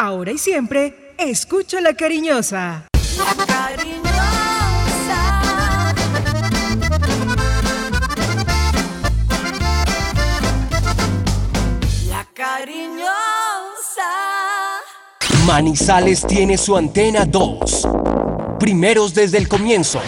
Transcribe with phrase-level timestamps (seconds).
[0.00, 2.84] Ahora y siempre, escucho la cariñosa.
[3.18, 4.22] La cariñosa.
[12.08, 13.10] La cariñosa.
[15.44, 17.88] Manizales tiene su antena 2.
[18.60, 20.00] Primeros desde el comienzo.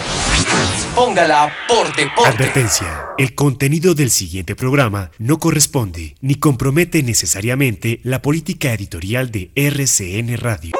[0.95, 2.29] Póngala por deporte.
[2.29, 3.05] Advertencia.
[3.17, 10.37] El contenido del siguiente programa no corresponde ni compromete necesariamente la política editorial de RCN
[10.37, 10.71] Radio.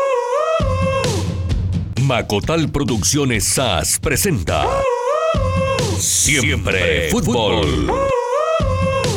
[2.01, 4.65] Macotal Producciones SAS presenta
[5.97, 7.91] Siempre Fútbol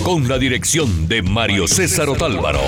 [0.05, 2.61] con la dirección de Mario César Otálvaro.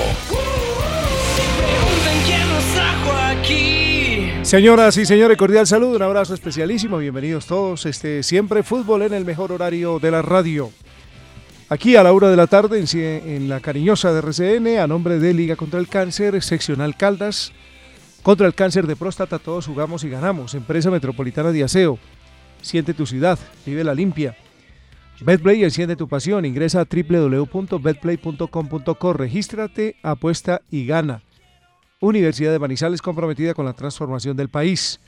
[4.46, 7.84] Señoras y señores, cordial saludo, un abrazo especialísimo, bienvenidos todos.
[7.84, 10.70] Este siempre fútbol en el mejor horario de la radio.
[11.68, 15.34] Aquí a la hora de la tarde en, la cariñosa de RCN, a nombre de
[15.34, 17.52] Liga contra el Cáncer, seccional Caldas,
[18.23, 20.54] contra el cáncer de próstata, todos jugamos y ganamos.
[20.54, 21.98] Empresa Metropolitana de Aseo.
[22.63, 24.37] Siente tu ciudad, vive la limpia.
[25.23, 26.45] Betplay enciende tu pasión.
[26.45, 29.13] Ingresa a www.betplay.com.co.
[29.13, 31.23] Regístrate, apuesta y gana.
[32.00, 35.00] Universidad de Manizales comprometida con la transformación del país.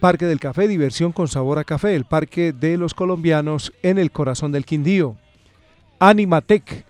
[0.00, 1.94] Parque del Café, diversión con sabor a café.
[1.94, 5.16] El Parque de los Colombianos en el corazón del Quindío.
[6.00, 6.84] Animatec,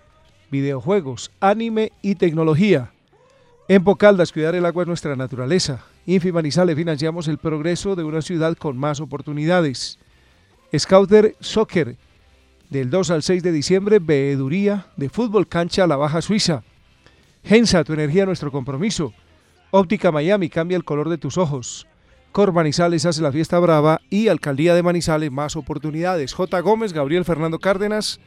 [0.49, 2.91] videojuegos, anime y tecnología.
[3.67, 5.85] En Pocaldas, cuidar el agua es nuestra naturaleza.
[6.07, 9.99] Infi Manizales financiamos el progreso de una ciudad con más oportunidades.
[10.75, 11.95] Scouter Soccer,
[12.71, 16.63] del 2 al 6 de diciembre, veeduría de fútbol cancha a la Baja Suiza.
[17.43, 19.13] Gensa, tu energía, nuestro compromiso.
[19.71, 21.87] Óptica Miami, cambia el color de tus ojos.
[22.31, 26.33] Cor Manizales hace la fiesta brava y Alcaldía de Manizales, más oportunidades.
[26.33, 26.59] J.
[26.61, 28.19] Gómez, Gabriel Fernando Cárdenas,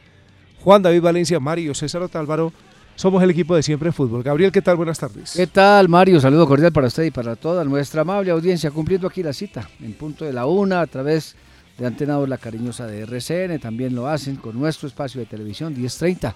[0.63, 2.53] Juan David Valencia, Mario César Otálvaro.
[2.95, 4.21] Somos el equipo de siempre fútbol.
[4.21, 4.75] Gabriel, ¿qué tal?
[4.75, 5.33] Buenas tardes.
[5.35, 6.19] ¿Qué tal, Mario?
[6.19, 9.93] Saludo cordial para usted y para toda nuestra amable audiencia, cumpliendo aquí la cita en
[9.93, 11.35] punto de la una a través
[11.77, 13.59] de Antena 2 La Cariñosa de RCN.
[13.59, 16.35] También lo hacen con nuestro espacio de televisión 1030.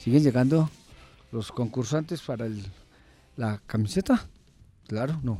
[0.00, 0.68] Siguen llegando
[1.30, 2.48] los concursantes para
[3.36, 4.26] la camiseta.
[4.90, 5.38] Claro, no.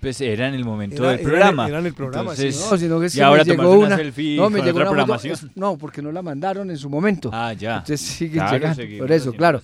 [0.00, 1.66] Pues era en el momento Era- del programa.
[1.66, 3.86] era en el programa, Entonces, sí, No, sino que sí y ahora me llegó una
[3.86, 3.96] una.
[3.96, 5.46] selfie no, me llegó otra una foto-.
[5.54, 7.30] No, porque no la mandaron en su momento.
[7.32, 7.76] Ah, ya.
[7.78, 8.98] Entonces siguen Claro, llegando.
[8.98, 9.62] Por eso, claro.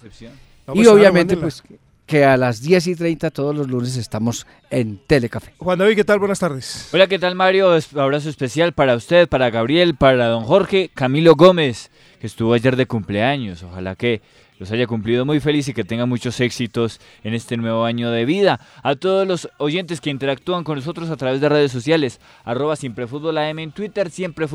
[0.66, 1.62] No, y pues, obviamente, pues,
[2.06, 5.52] que a las 10 y 30 todos los lunes estamos en Telecafé.
[5.58, 6.18] Juan David, ¿qué tal?
[6.18, 6.88] Buenas tardes.
[6.92, 7.76] Hola, ¿qué tal Mario?
[7.76, 12.76] Es- Abrazo especial para usted, para Gabriel, para don Jorge, Camilo Gómez, que estuvo ayer
[12.76, 13.62] de cumpleaños.
[13.62, 14.22] Ojalá que
[14.60, 18.26] los haya cumplido muy feliz y que tenga muchos éxitos en este nuevo año de
[18.26, 18.60] vida.
[18.82, 23.72] A todos los oyentes que interactúan con nosotros a través de redes sociales, arroba en
[23.72, 24.46] Twitter, siempre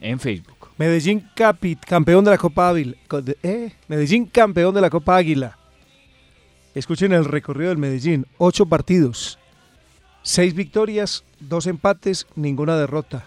[0.00, 0.68] en Facebook.
[0.76, 2.96] Medellín capit, campeón de la Copa Águila.
[3.44, 5.56] Eh, Medellín campeón de la Copa Águila.
[6.74, 8.26] Escuchen el recorrido del Medellín.
[8.36, 9.38] Ocho partidos.
[10.22, 13.26] Seis victorias, dos empates, ninguna derrota.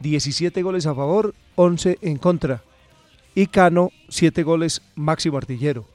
[0.00, 2.62] 17 goles a favor, 11 en contra.
[3.38, 5.86] Y Cano, 7 goles máximo artillero.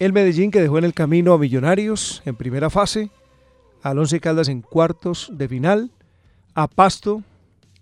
[0.00, 3.10] El Medellín que dejó en el camino a Millonarios en primera fase,
[3.80, 5.92] al Once Caldas en cuartos de final,
[6.56, 7.22] a Pasto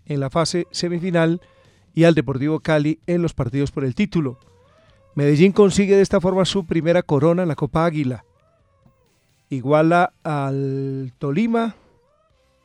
[0.04, 1.40] en la fase semifinal
[1.94, 4.38] y al Deportivo Cali en los partidos por el título.
[5.14, 8.26] Medellín consigue de esta forma su primera corona en la Copa Águila.
[9.48, 11.76] Iguala al Tolima,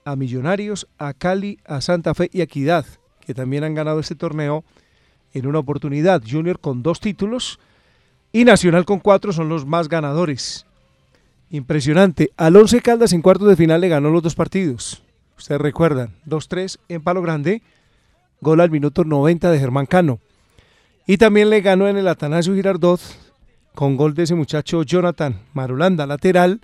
[0.03, 2.85] a Millonarios, a Cali, a Santa Fe y a Equidad,
[3.21, 4.65] que también han ganado este torneo
[5.35, 6.23] en una oportunidad.
[6.27, 7.59] Junior con dos títulos
[8.31, 10.65] y Nacional con cuatro son los más ganadores.
[11.51, 12.31] Impresionante.
[12.37, 15.03] Al Once Caldas en cuartos de final le ganó los dos partidos.
[15.37, 17.61] Ustedes recuerdan, 2-3 en Palo Grande,
[18.41, 20.19] gol al minuto 90 de Germán Cano.
[21.05, 22.99] Y también le ganó en el Atanasio Girardot
[23.75, 26.61] con gol de ese muchacho Jonathan Marulanda, lateral,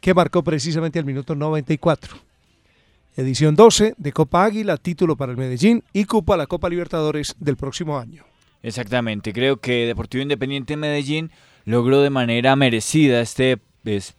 [0.00, 2.25] que marcó precisamente al minuto 94.
[3.16, 7.34] Edición 12 de Copa Águila, título para el Medellín y cupo a la Copa Libertadores
[7.38, 8.24] del próximo año.
[8.62, 11.30] Exactamente, creo que Deportivo Independiente Medellín
[11.64, 14.16] logró de manera merecida este, es-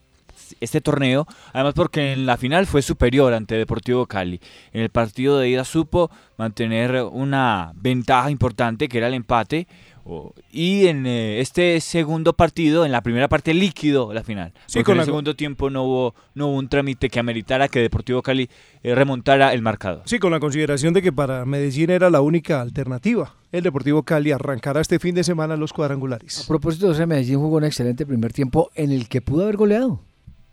[0.61, 4.39] este torneo, además porque en la final fue superior ante Deportivo Cali.
[4.73, 9.67] En el partido de ida supo mantener una ventaja importante que era el empate
[10.51, 14.53] y en eh, este segundo partido, en la primera parte líquido la final.
[14.65, 17.79] Sí, con en el segundo tiempo no hubo, no hubo un trámite que ameritara que
[17.79, 18.49] Deportivo Cali
[18.83, 20.03] eh, remontara el marcador.
[20.05, 23.35] Sí, con la consideración de que para Medellín era la única alternativa.
[23.51, 26.45] El Deportivo Cali arrancará este fin de semana los A cuadrangulares.
[26.47, 30.01] propósito de ese Medellín jugó un excelente primer tiempo en el que pudo haber goleado.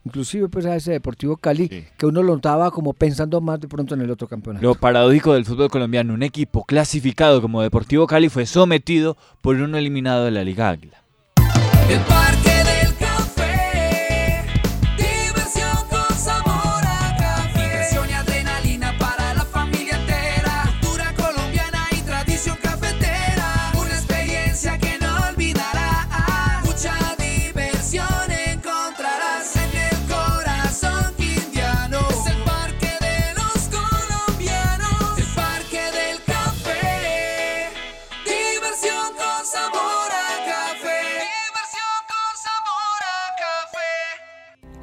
[0.05, 1.85] Inclusive pues a ese Deportivo Cali, Sí.
[1.97, 4.63] que uno lo notaba como pensando más de pronto en el otro campeonato.
[4.65, 9.79] Lo paradójico del fútbol colombiano, un equipo clasificado como Deportivo Cali fue sometido por uno
[9.79, 11.03] eliminado de la Liga Águila.
[11.89, 12.54] El Parque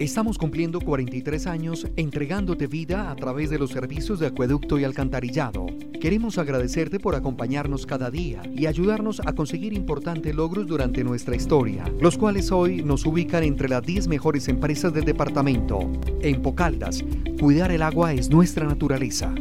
[0.00, 5.66] Estamos cumpliendo 43 años entregándote vida a través de los servicios de acueducto y alcantarillado.
[6.00, 11.84] Queremos agradecerte por acompañarnos cada día y ayudarnos a conseguir importantes logros durante nuestra historia,
[12.00, 15.80] los cuales hoy nos ubican entre las 10 mejores empresas del departamento.
[16.22, 17.04] En Pocaldas,
[17.38, 19.34] cuidar el agua es nuestra naturaleza.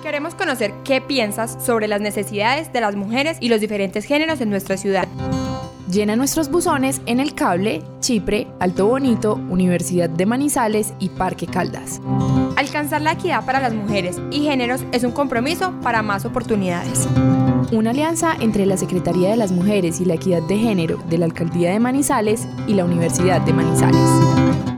[0.00, 4.50] Queremos conocer qué piensas sobre las necesidades de las mujeres y los diferentes géneros en
[4.50, 5.08] nuestra ciudad.
[5.94, 12.00] Llena nuestros buzones en El Cable, Chipre, Alto Bonito, Universidad de Manizales y Parque Caldas.
[12.56, 17.06] Alcanzar la equidad para las mujeres y géneros es un compromiso para más oportunidades.
[17.70, 21.26] Una alianza entre la Secretaría de las Mujeres y la Equidad de Género de la
[21.26, 24.73] Alcaldía de Manizales y la Universidad de Manizales.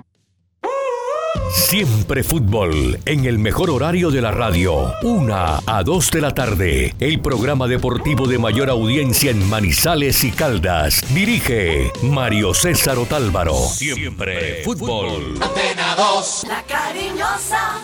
[1.69, 6.95] Siempre fútbol, en el mejor horario de la radio, una a 2 de la tarde.
[7.01, 11.03] El programa deportivo de mayor audiencia en Manizales y Caldas.
[11.13, 13.57] Dirige Mario César Otálvaro.
[13.57, 15.41] Siempre fútbol.
[15.43, 17.81] Antena 2, la cariñosa.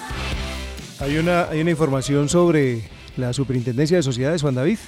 [1.00, 4.78] Hay una, hay una información sobre la Superintendencia de Sociedades, Juan David.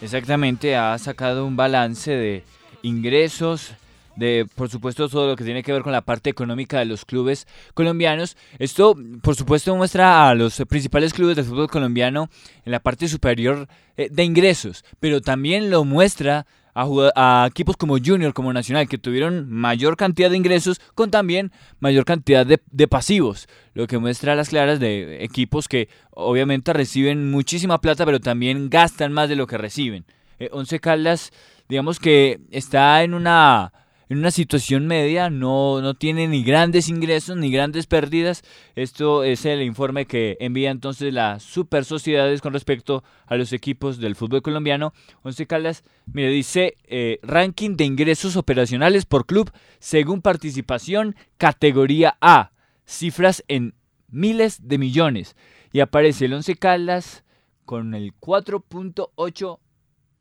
[0.00, 2.44] Exactamente, ha sacado un balance de
[2.80, 3.74] ingresos,
[4.16, 7.04] de, por supuesto, todo lo que tiene que ver con la parte económica de los
[7.04, 8.36] clubes colombianos.
[8.58, 12.28] Esto, por supuesto, muestra a los principales clubes del fútbol colombiano
[12.64, 17.98] en la parte superior eh, de ingresos, pero también lo muestra a, a, equipos como
[17.98, 22.88] Junior, como Nacional, que tuvieron mayor cantidad de ingresos con también mayor cantidad de, de
[22.88, 28.20] pasivos, lo que muestra a las claras de equipos que obviamente reciben muchísima plata, pero
[28.20, 30.06] también gastan más de lo que reciben.
[30.38, 31.30] Eh, Once Caldas,
[31.68, 33.72] digamos que está en una
[34.12, 38.42] en una situación media, no, no tiene ni grandes ingresos ni grandes pérdidas.
[38.74, 43.96] Esto es el informe que envía entonces las super sociedades con respecto a los equipos
[43.96, 44.92] del fútbol colombiano.
[45.22, 45.82] Once Caldas,
[46.12, 52.52] mire, dice eh, ranking de ingresos operacionales por club según participación, categoría A,
[52.84, 53.74] cifras en
[54.10, 55.36] miles de millones.
[55.72, 57.24] Y aparece el Once Caldas
[57.64, 59.58] con el 4.8,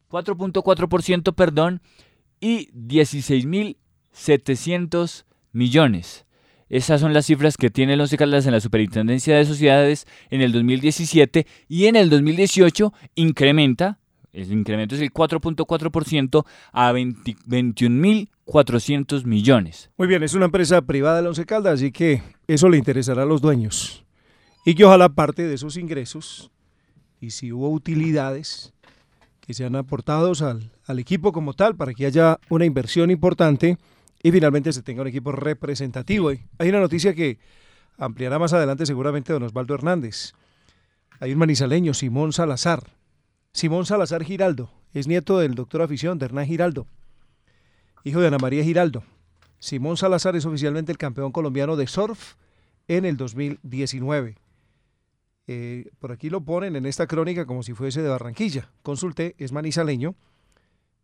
[0.09, 1.81] 4.4%, perdón,
[2.39, 2.69] y
[4.13, 6.25] 16.700 millones.
[6.69, 10.39] Esas son las cifras que tiene el Once Caldas en la Superintendencia de Sociedades en
[10.41, 13.99] el 2017 y en el 2018 incrementa,
[14.31, 19.89] el incremento es el 4.4% a 21.400 millones.
[19.97, 23.25] Muy bien, es una empresa privada del Once Caldas, así que eso le interesará a
[23.25, 24.05] los dueños.
[24.65, 26.51] Y que ojalá parte de esos ingresos,
[27.19, 28.73] y si hubo utilidades,
[29.41, 33.77] que sean aportados al, al, equipo como tal para que haya una inversión importante
[34.23, 36.29] y finalmente se tenga un equipo representativo.
[36.29, 37.39] Hay una noticia que
[37.97, 40.33] ampliará más adelante seguramente don Osvaldo Hernández.
[41.19, 42.83] Hay un manizaleño, Simón Salazar.
[43.53, 46.87] Simón Salazar Giraldo, es nieto del doctor afición de Hernán Giraldo,
[48.05, 49.03] hijo de Ana María Giraldo.
[49.59, 52.35] Simón Salazar es oficialmente el campeón colombiano de surf
[52.87, 54.37] en el 2019.
[55.47, 58.71] Eh, por aquí lo ponen en esta crónica como si fuese de Barranquilla.
[58.83, 60.15] Consulté, es manizaleño,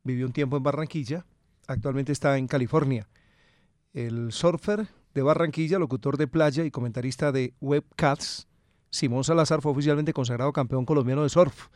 [0.03, 1.25] vivió un tiempo en Barranquilla,
[1.67, 3.07] actualmente está en California.
[3.93, 8.47] El surfer de Barranquilla, locutor de playa y comentarista de Webcats,
[8.89, 11.67] Simón Salazar fue oficialmente consagrado campeón colombiano de surf,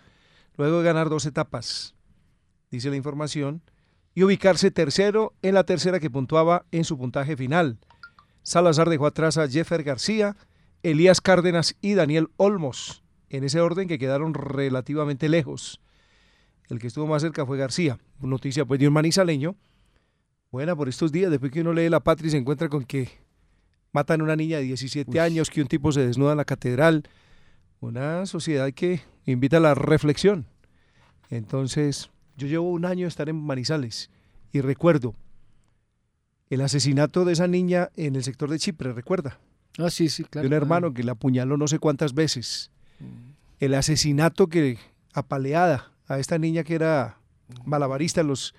[0.57, 1.95] luego de ganar dos etapas,
[2.69, 3.61] dice la información,
[4.13, 7.79] y ubicarse tercero en la tercera que puntuaba en su puntaje final.
[8.43, 10.35] Salazar dejó atrás a Jeffer García,
[10.83, 15.81] Elías Cárdenas y Daniel Olmos, en ese orden que quedaron relativamente lejos.
[16.69, 17.99] El que estuvo más cerca fue García.
[18.19, 19.55] Noticia pues de un manizaleño.
[20.51, 23.09] Buena por estos días, después que uno lee la patria y se encuentra con que
[23.93, 25.17] matan a una niña de 17 Uy.
[25.17, 27.03] años, que un tipo se desnuda en la catedral.
[27.79, 30.45] Una sociedad que invita a la reflexión.
[31.29, 34.09] Entonces, yo llevo un año de estar en Manizales
[34.51, 35.15] y recuerdo
[36.49, 39.39] el asesinato de esa niña en el sector de Chipre, ¿recuerda?
[39.77, 40.49] Ah, sí, sí, claro.
[40.49, 42.71] De un hermano que la apuñaló no sé cuántas veces.
[43.61, 44.77] El asesinato que
[45.13, 47.19] apaleada a esta niña que era
[47.63, 48.53] malabarista en los,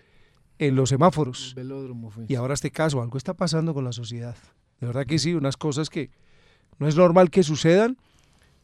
[0.66, 1.54] en los semáforos.
[1.54, 2.24] Velódromo fue.
[2.28, 4.36] Y ahora este caso, algo está pasando con la sociedad.
[4.80, 6.10] De verdad que sí, unas cosas que
[6.78, 7.96] no es normal que sucedan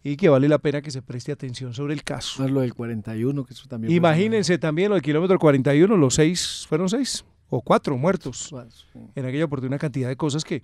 [0.02, 2.42] y que vale la pena que se preste atención sobre el caso.
[2.42, 3.90] Más lo del 41, que eso también.
[3.90, 8.52] fue- Imagínense también lo del kilómetro 41, los seis, fueron seis o cuatro muertos.
[9.14, 10.62] En aquella oportunidad, una cantidad de cosas que,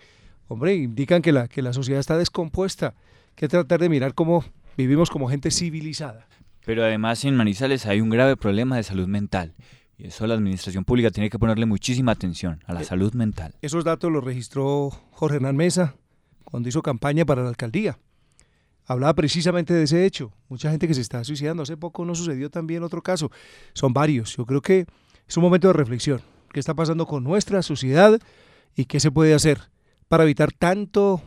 [0.49, 2.95] hombre, indican que la, que la sociedad está descompuesta.
[2.97, 4.45] Hay que tratar de mirar cómo
[4.77, 6.27] vivimos como gente civilizada.
[6.65, 9.55] Pero además en Manizales hay un grave problema de salud mental.
[9.97, 13.55] Y eso la administración pública tiene que ponerle muchísima atención a la Eh, salud mental.
[13.63, 15.95] Esos datos los registró Jorge Hernán Mesa
[16.45, 17.99] cuando hizo campaña para la alcaldía.
[18.87, 20.33] Hablaba precisamente de ese hecho.
[20.49, 21.63] Mucha gente que se está suicidando.
[21.63, 23.31] Hace poco no sucedió también otro caso.
[23.73, 24.37] Son varios.
[24.37, 24.87] Yo creo que
[25.27, 26.21] es un momento de reflexión.
[26.53, 28.19] ¿Qué está pasando con nuestra sociedad
[28.77, 29.71] y qué se puede hacer
[30.09, 31.23] para evitar tanto,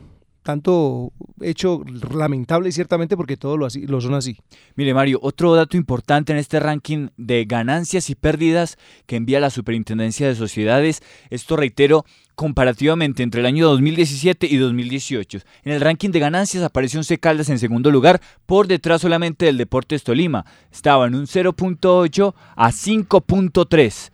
[0.47, 1.11] tanto
[1.41, 4.37] hecho lamentable ciertamente porque todos lo, así, lo son así?
[4.77, 8.77] Mire Mario, otro dato importante en este ranking de ganancias y pérdidas
[9.07, 15.39] que envía la Superintendencia de Sociedades, esto reitero, comparativamente entre el año 2017 y 2018.
[15.65, 19.57] En el ranking de ganancias apareció Once Caldas en segundo lugar, por detrás solamente del
[19.57, 20.45] Deportes Tolima.
[20.71, 24.11] Estaba en un 0.8 a 5.3%.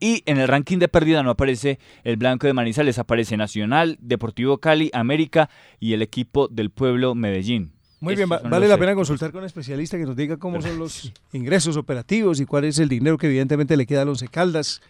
[0.00, 4.58] Y en el ranking de pérdida no aparece el Blanco de Manizales, aparece Nacional, Deportivo
[4.58, 7.72] Cali, América y el equipo del pueblo Medellín.
[8.00, 10.78] Muy Estos bien, vale la pena consultar con un especialista que nos diga cómo son
[10.78, 14.80] los ingresos operativos y cuál es el dinero que evidentemente le queda al Once Caldas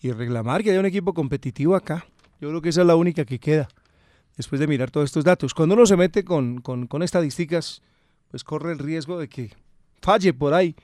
[0.00, 2.06] y reclamar que haya un equipo competitivo acá.
[2.40, 3.68] Yo creo que esa es la única que queda
[4.36, 5.54] después de mirar todos estos datos.
[5.54, 7.82] Cuando uno se mete con, con- con estadísticas,
[8.30, 9.50] pues corre el riesgo de que
[10.02, 10.74] falle por ahí.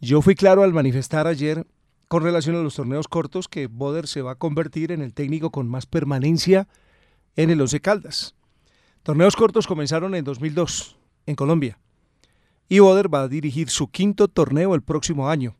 [0.00, 1.66] Yo fui claro al manifestar ayer
[2.10, 5.50] con relación a los torneos cortos que Boder se va a convertir en el técnico
[5.50, 6.66] con más permanencia
[7.36, 8.34] en el Once Caldas.
[9.04, 11.78] Torneos cortos comenzaron en 2002 en Colombia
[12.68, 15.54] y Boder va a dirigir su quinto torneo el próximo año,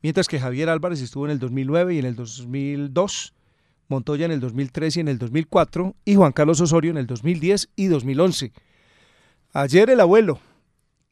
[0.00, 3.34] mientras que Javier Álvarez estuvo en el 2009 y en el 2002,
[3.88, 7.68] Montoya en el 2003 y en el 2004 y Juan Carlos Osorio en el 2010
[7.76, 8.54] y 2011.
[9.52, 10.40] Ayer el abuelo,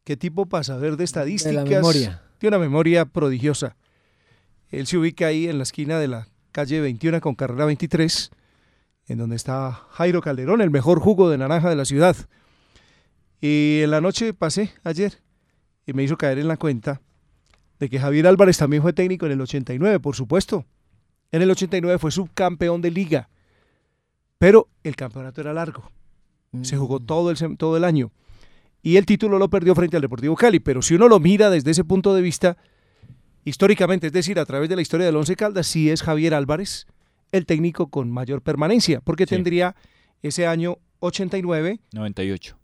[0.04, 2.22] qué tipo para saber de estadísticas, memoria.
[2.38, 3.76] tiene una memoria prodigiosa.
[4.70, 8.30] Él se ubica ahí en la esquina de la calle 21 con carrera 23
[9.08, 12.14] en donde está Jairo Calderón, el mejor jugo de naranja de la ciudad.
[13.40, 15.22] Y en la noche pasé ayer
[15.86, 17.00] y me hizo caer en la cuenta
[17.78, 20.66] de que Javier Álvarez también fue técnico en el 89, por supuesto.
[21.32, 23.30] En el 89 fue subcampeón de liga,
[24.36, 25.90] pero el campeonato era largo.
[26.62, 28.10] Se jugó todo el, todo el año.
[28.82, 30.60] Y el título lo perdió frente al Deportivo Cali.
[30.60, 32.56] Pero si uno lo mira desde ese punto de vista,
[33.44, 36.86] históricamente, es decir, a través de la historia del Once Caldas, sí es Javier Álvarez
[37.32, 39.76] el técnico con mayor permanencia, porque tendría
[40.22, 42.58] ese año 89, 98.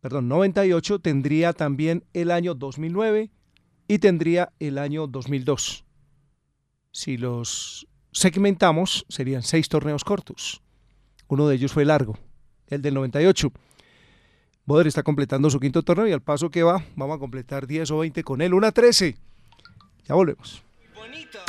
[0.00, 3.30] perdón, 98, tendría también el año 2009
[3.88, 5.84] y tendría el año 2002.
[6.90, 10.62] Si los segmentamos, serían seis torneos cortos.
[11.28, 12.18] Uno de ellos fue largo,
[12.66, 13.52] el del 98.
[14.64, 17.90] Boder está completando su quinto torneo y al paso que va, vamos a completar 10
[17.92, 19.16] o 20 con él, una 13.
[20.06, 20.62] Ya volvemos.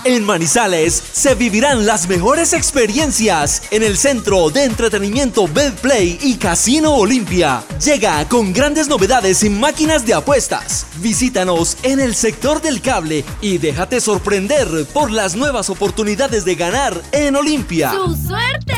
[0.05, 6.95] En Manizales se vivirán las mejores experiencias en el centro de entretenimiento Betplay y Casino
[6.95, 7.63] Olimpia.
[7.83, 10.87] Llega con grandes novedades en máquinas de apuestas.
[10.97, 17.01] Visítanos en el sector del cable y déjate sorprender por las nuevas oportunidades de ganar
[17.13, 17.91] en Olimpia.
[17.91, 18.75] ¡Su suerte!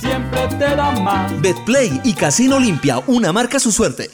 [0.00, 1.40] Siempre te da más.
[1.40, 4.10] Betplay y Casino Olimpia, una marca su suerte.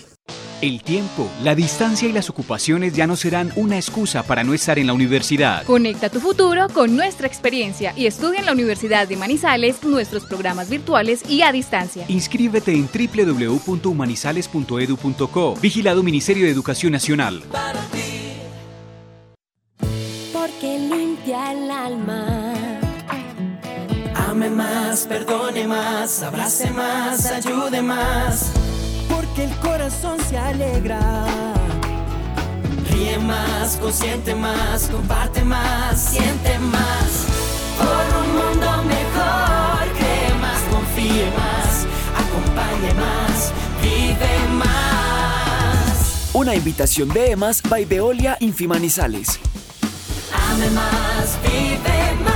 [0.63, 4.79] El tiempo, la distancia y las ocupaciones ya no serán una excusa para no estar
[4.79, 5.65] en la universidad.
[5.65, 10.71] Conecta tu futuro con nuestra experiencia y estudia en la Universidad de Manizales nuestros programas
[10.71, 12.07] virtuales y a distancia.
[12.09, 15.57] Inscríbete en www.humanizales.edu.co.
[15.61, 17.43] Vigilado Ministerio de Educación Nacional.
[20.33, 22.55] Porque limpia el alma.
[24.15, 28.53] Ame más, perdone más, abrace más, ayude más.
[29.37, 30.99] Porque el corazón se alegra.
[32.91, 37.27] Ríe más, consiente más, comparte más, siente más.
[37.77, 43.53] Por un mundo mejor, cree más, confíe más, acompañe más,
[43.83, 46.31] vive más.
[46.33, 49.39] Una invitación de EMAS by Veolia Infimanizales.
[50.33, 52.36] Ame más, vive más.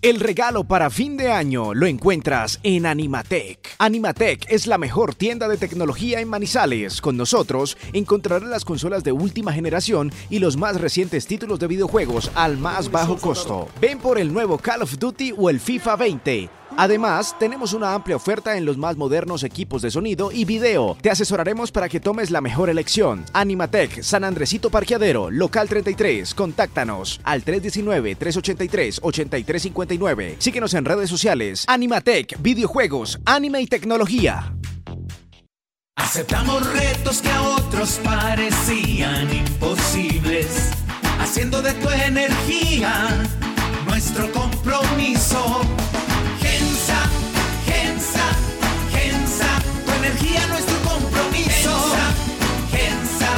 [0.00, 3.74] El regalo para fin de año lo encuentras en Animatec.
[3.80, 7.00] Animatec es la mejor tienda de tecnología en Manizales.
[7.00, 12.30] Con nosotros encontrarás las consolas de última generación y los más recientes títulos de videojuegos
[12.36, 13.66] al más bajo costo.
[13.80, 16.50] Ven por el nuevo Call of Duty o el FIFA 20.
[16.80, 20.96] Además, tenemos una amplia oferta en los más modernos equipos de sonido y video.
[21.02, 23.24] Te asesoraremos para que tomes la mejor elección.
[23.32, 26.34] Animatec, San Andresito Parqueadero, local 33.
[26.34, 30.36] Contáctanos al 319-383-8359.
[30.38, 31.64] Síguenos en redes sociales.
[31.66, 34.54] Animatec, videojuegos, anime y tecnología.
[35.96, 40.70] Aceptamos retos que a otros parecían imposibles,
[41.18, 43.08] haciendo de tu energía
[43.88, 45.62] nuestro compromiso.
[50.08, 51.70] Energía nuestro compromiso.
[52.70, 53.32] Gensa, Gensa,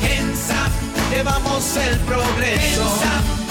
[0.00, 0.68] Gensa,
[1.10, 3.41] llevamos el progreso.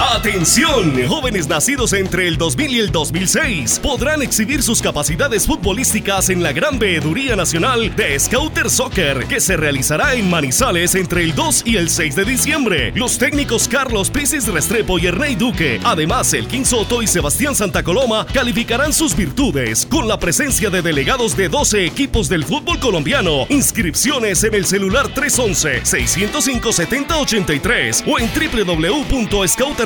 [0.00, 6.42] Atención, jóvenes nacidos entre el 2000 y el 2006 podrán exhibir sus capacidades futbolísticas en
[6.42, 11.64] la Gran Veeduría Nacional de Scouter Soccer que se realizará en Manizales entre el 2
[11.66, 12.92] y el 6 de diciembre.
[12.94, 18.26] Los técnicos Carlos Pisis Restrepo y Ernei Duque, además el Soto y Sebastián Santa Coloma
[18.32, 23.44] calificarán sus virtudes con la presencia de delegados de 12 equipos del fútbol colombiano.
[23.50, 28.30] Inscripciones en el celular 311 605 7083 o en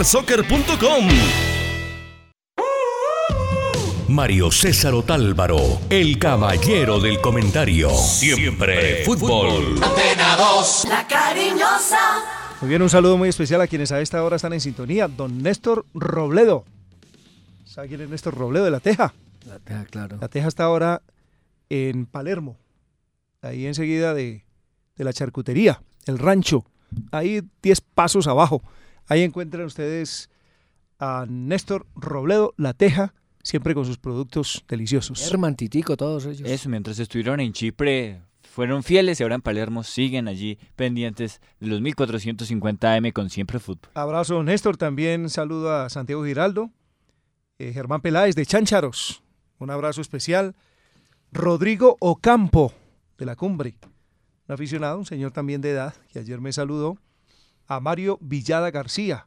[0.05, 1.09] www.scoutersoccer.com.
[4.09, 7.91] Mario César Otálvaro, el caballero del comentario.
[7.91, 9.83] Siempre fútbol.
[9.83, 12.23] Antena 2, la cariñosa.
[12.61, 15.09] Muy bien, un saludo muy especial a quienes a esta hora están en sintonía.
[15.09, 16.65] Don Néstor Robledo.
[17.65, 19.15] ¿Sabe quién es Néstor Robledo de La Teja?
[19.47, 20.19] La Teja, claro.
[20.21, 21.03] La Teja está ahora
[21.71, 22.59] en Palermo,
[23.43, 24.45] ahí enseguida de,
[24.97, 26.67] de la charcutería, el rancho,
[27.11, 28.63] ahí 10 pasos abajo.
[29.07, 30.31] Ahí encuentran ustedes
[30.99, 35.31] a Néstor Robledo, La Teja, siempre con sus productos deliciosos.
[35.31, 36.49] Hermantitico todos ellos.
[36.49, 41.67] Eso, mientras estuvieron en Chipre, fueron fieles y ahora en Palermo siguen allí pendientes de
[41.67, 43.91] los 1450 AM con Siempre Fútbol.
[43.95, 44.77] Abrazo, Néstor.
[44.77, 46.71] También saludo a Santiago Giraldo,
[47.59, 49.23] eh, Germán Peláez de Chancharos.
[49.59, 50.55] Un abrazo especial.
[51.33, 52.73] Rodrigo Ocampo
[53.19, 53.75] de la Cumbre,
[54.47, 56.97] un aficionado, un señor también de edad, que ayer me saludó.
[57.67, 59.27] A Mario Villada García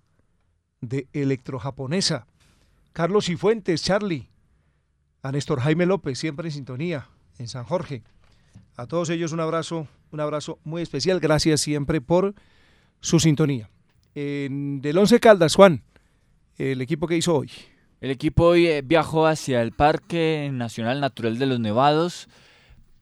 [0.82, 2.28] de Electrojaponesa.
[2.94, 4.30] Carlos Cifuentes, Charlie.
[5.24, 8.04] A Néstor Jaime López, siempre en sintonía, en San Jorge.
[8.76, 11.20] A todos ellos un abrazo, un abrazo muy especial.
[11.20, 12.36] Gracias siempre por
[13.00, 13.70] su sintonía.
[14.14, 15.84] Del Once Caldas, Juan,
[16.58, 17.52] el equipo que hizo hoy.
[18.02, 22.28] El equipo hoy eh, viajó hacia el Parque Nacional Natural de los Nevados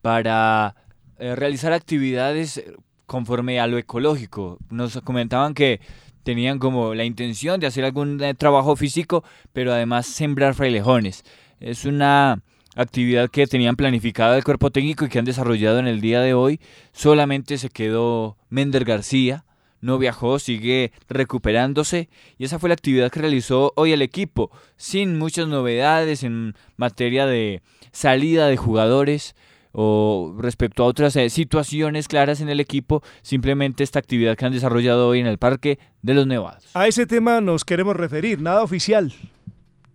[0.02, 0.76] para
[1.18, 2.64] eh, realizar actividades
[3.06, 4.58] conforme a lo ecológico.
[4.70, 5.80] Nos comentaban que
[6.24, 11.24] tenían como la intención de hacer algún eh, trabajo físico, pero además sembrar frailejones.
[11.60, 12.42] Es una
[12.76, 16.34] actividad que tenían planificada el cuerpo técnico y que han desarrollado en el día de
[16.34, 16.60] hoy.
[16.92, 19.46] Solamente se quedó Mender García,
[19.82, 25.18] no viajó, sigue recuperándose y esa fue la actividad que realizó hoy el equipo, sin
[25.18, 29.36] muchas novedades en materia de salida de jugadores
[29.78, 34.54] o respecto a otras eh, situaciones claras en el equipo, simplemente esta actividad que han
[34.54, 36.66] desarrollado hoy en el Parque de los Nevados.
[36.74, 39.14] A ese tema nos queremos referir, nada oficial,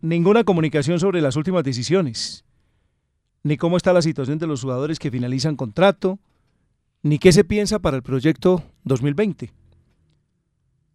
[0.02, 2.44] ninguna comunicación sobre las últimas decisiones,
[3.42, 6.18] ni cómo está la situación de los jugadores que finalizan contrato,
[7.02, 9.50] ni qué se piensa para el proyecto 2020.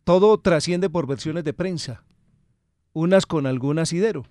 [0.03, 2.03] Todo trasciende por versiones de prensa,
[2.93, 4.27] unas con algún asidero,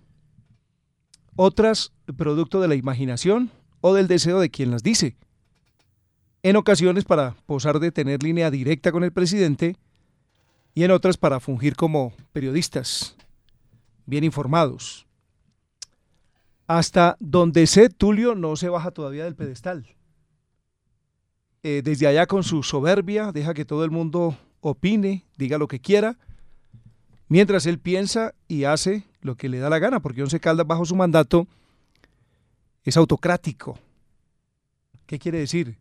[1.35, 3.51] otras producto de la imaginación
[3.87, 5.15] o del deseo de quien las dice.
[6.43, 9.77] En ocasiones para posar de tener línea directa con el presidente
[10.73, 13.15] y en otras para fungir como periodistas,
[14.07, 15.07] bien informados.
[16.67, 19.87] Hasta donde sé, Tulio no se baja todavía del pedestal.
[21.63, 25.81] Eh, desde allá con su soberbia, deja que todo el mundo opine, diga lo que
[25.81, 26.17] quiera,
[27.29, 30.87] mientras él piensa y hace lo que le da la gana, porque Once Caldas bajo
[30.87, 31.47] su mandato
[32.85, 33.79] es autocrático.
[35.07, 35.79] ¿Qué quiere decir?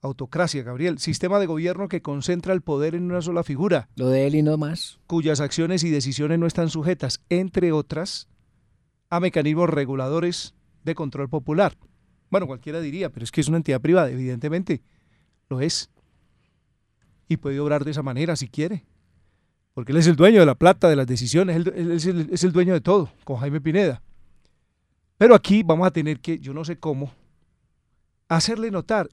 [0.00, 0.98] Autocracia, Gabriel.
[0.98, 3.88] Sistema de gobierno que concentra el poder en una sola figura.
[3.96, 5.00] Lo de él y no más.
[5.06, 8.28] Cuyas acciones y decisiones no están sujetas, entre otras,
[9.10, 11.76] a mecanismos reguladores de control popular.
[12.30, 14.82] Bueno, cualquiera diría, pero es que es una entidad privada, evidentemente.
[15.48, 15.90] Lo es.
[17.28, 18.84] Y puede obrar de esa manera si quiere.
[19.72, 22.28] Porque él es el dueño de la plata, de las decisiones, él, él es, el,
[22.30, 24.02] es el dueño de todo, con Jaime Pineda.
[25.18, 27.12] Pero aquí vamos a tener que, yo no sé cómo,
[28.28, 29.08] hacerle notar.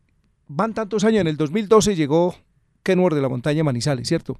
[0.47, 2.35] Van tantos años, en el 2012 llegó
[2.83, 4.37] Kenworth de la montaña Manizales, ¿cierto?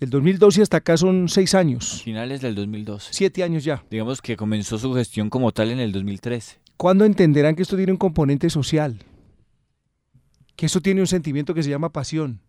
[0.00, 2.02] Del 2012 hasta acá son seis años.
[2.02, 3.08] Finales del 2012.
[3.12, 3.82] Siete años ya.
[3.90, 6.58] Digamos que comenzó su gestión como tal en el 2013.
[6.76, 8.98] ¿Cuándo entenderán que esto tiene un componente social?
[10.54, 12.40] que esto tiene un sentimiento que se llama pasión,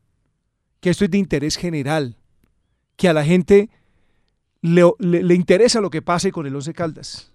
[0.79, 2.15] que esto es de interés general,
[2.95, 3.69] que a la gente
[4.61, 7.33] le, le- le interesa lo que pase con el Once Caldas.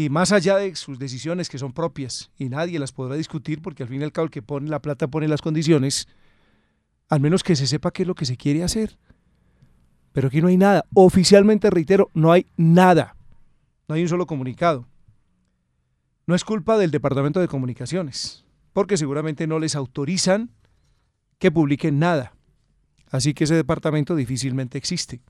[0.00, 3.82] Y más allá de sus decisiones que son propias y nadie las podrá discutir porque
[3.82, 6.08] al fin y al cabo el que pone la plata pone las condiciones,
[7.10, 8.96] al menos que se sepa qué es lo que se quiere hacer.
[10.12, 10.86] Pero aquí no hay nada.
[10.94, 13.14] Oficialmente, reitero, no hay nada.
[13.88, 14.88] No hay un solo comunicado.
[16.26, 20.48] No es culpa del Departamento de Comunicaciones, porque seguramente no les autorizan
[21.38, 22.32] que publiquen nada.
[23.10, 25.20] Así que ese departamento difícilmente existe.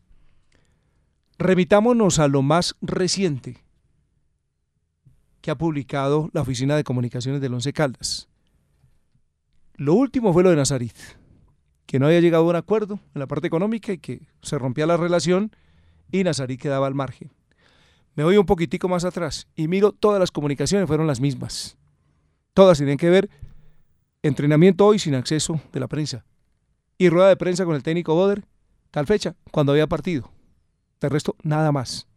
[1.38, 3.64] Remitámonos a lo más reciente
[5.40, 8.28] que ha publicado la Oficina de Comunicaciones del Once Caldas.
[9.74, 10.96] Lo último fue lo de Nazarit,
[11.86, 14.86] que no había llegado a un acuerdo en la parte económica y que se rompía
[14.86, 15.52] la relación
[16.12, 17.32] y Nazarit quedaba al margen.
[18.14, 21.78] Me voy un poquitico más atrás y miro todas las comunicaciones fueron las mismas.
[22.52, 23.30] Todas tenían que ver
[24.22, 26.24] entrenamiento hoy sin acceso de la prensa
[26.98, 28.44] y rueda de prensa con el técnico Boder
[28.90, 30.30] tal fecha cuando había partido.
[31.00, 32.09] De resto nada más.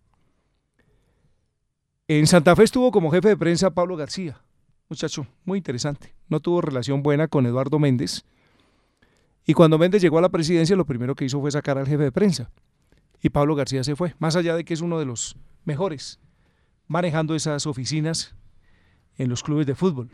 [2.09, 4.41] En Santa Fe estuvo como jefe de prensa Pablo García,
[4.89, 6.13] muchacho muy interesante.
[6.27, 8.25] No tuvo relación buena con Eduardo Méndez.
[9.45, 12.03] Y cuando Méndez llegó a la presidencia, lo primero que hizo fue sacar al jefe
[12.03, 12.51] de prensa.
[13.21, 16.19] Y Pablo García se fue, más allá de que es uno de los mejores
[16.87, 18.35] manejando esas oficinas
[19.17, 20.09] en los clubes de fútbol.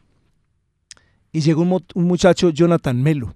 [1.32, 3.36] Y llegó un, muchacho, Jonathan Melo.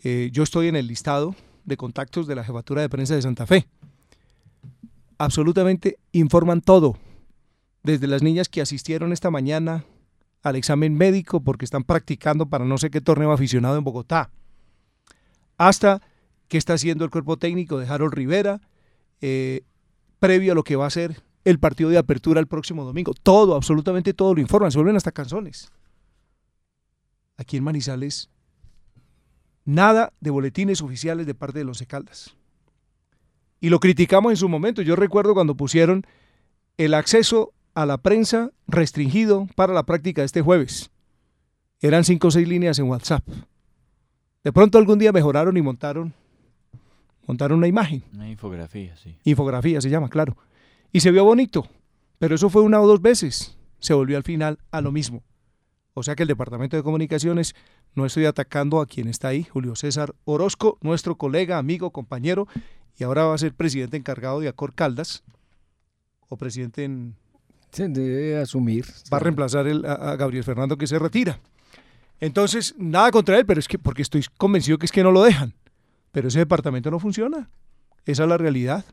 [0.00, 3.46] Eh, yo estoy en el listado de contactos de la jefatura de prensa de Santa
[3.46, 3.68] Fe.
[5.18, 6.98] Absolutamente informan todo,
[7.82, 9.84] desde las niñas que asistieron esta mañana
[10.42, 14.30] al examen médico porque están practicando para no sé qué torneo aficionado en Bogotá,
[15.56, 16.02] hasta
[16.48, 18.60] qué está haciendo el cuerpo técnico de Harold Rivera,
[19.20, 19.62] eh,
[20.18, 23.14] previo a lo que va a ser el partido de apertura el próximo domingo.
[23.22, 25.70] Todo, absolutamente todo lo informan, se vuelven hasta canciones.
[27.36, 28.30] Aquí en Manizales,
[29.64, 32.36] nada de boletines oficiales de parte de los Caldas.
[33.60, 34.82] Y lo criticamos en su momento.
[34.82, 36.04] Yo recuerdo cuando pusieron
[36.78, 40.90] el acceso a la prensa restringido para la práctica de este jueves.
[41.80, 43.26] Eran cinco o seis líneas en WhatsApp.
[44.44, 46.14] De pronto algún día mejoraron y montaron,
[47.26, 48.02] montaron una imagen.
[48.12, 49.16] Una infografía, sí.
[49.24, 50.36] Infografía se llama, claro.
[50.92, 51.66] Y se vio bonito,
[52.18, 53.56] pero eso fue una o dos veces.
[53.78, 55.22] Se volvió al final a lo mismo.
[55.94, 57.54] O sea que el Departamento de Comunicaciones,
[57.94, 62.48] no estoy atacando a quien está ahí, Julio César Orozco, nuestro colega, amigo, compañero,
[62.98, 65.22] y ahora va a ser presidente encargado de Acor Caldas,
[66.28, 67.16] o presidente en...
[67.72, 68.84] Se debe asumir.
[69.12, 71.40] Va a reemplazar el- a, a Gabriel Fernando que se retira.
[72.20, 75.22] Entonces, nada contra él, pero es que porque estoy convencido que es que no lo
[75.22, 75.54] dejan.
[76.12, 77.48] Pero ese departamento no funciona.
[78.04, 78.84] Esa es la realidad.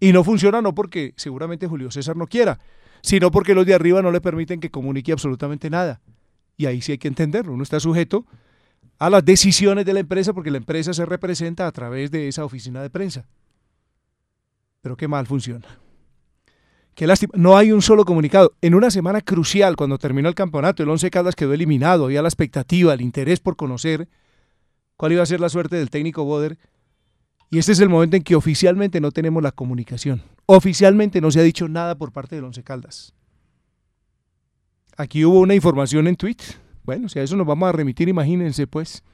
[0.00, 2.58] Y no funciona no porque seguramente Julio César no quiera,
[3.02, 6.00] sino porque los de arriba no le permiten que comunique absolutamente nada.
[6.56, 7.52] Y ahí sí hay que entenderlo.
[7.52, 8.26] Uno está sujeto
[8.98, 12.44] a las decisiones de la empresa porque la empresa se representa a través de esa
[12.44, 13.26] oficina de prensa.
[14.82, 15.66] Pero qué mal funciona.
[16.98, 17.30] Qué lástima.
[17.36, 18.54] No hay un solo comunicado.
[18.60, 22.06] En una semana crucial, cuando terminó el campeonato, el Once Caldas quedó eliminado.
[22.06, 24.08] Había la expectativa, el interés por conocer
[24.96, 26.58] cuál iba a ser la suerte del técnico Boder.
[27.50, 30.22] Y este es el momento en que oficialmente no tenemos la comunicación.
[30.46, 33.14] Oficialmente no se ha dicho nada por parte del Once Caldas.
[34.96, 36.38] Aquí hubo una información en tweet.
[36.82, 39.04] Bueno, si a eso nos vamos a remitir, imagínense pues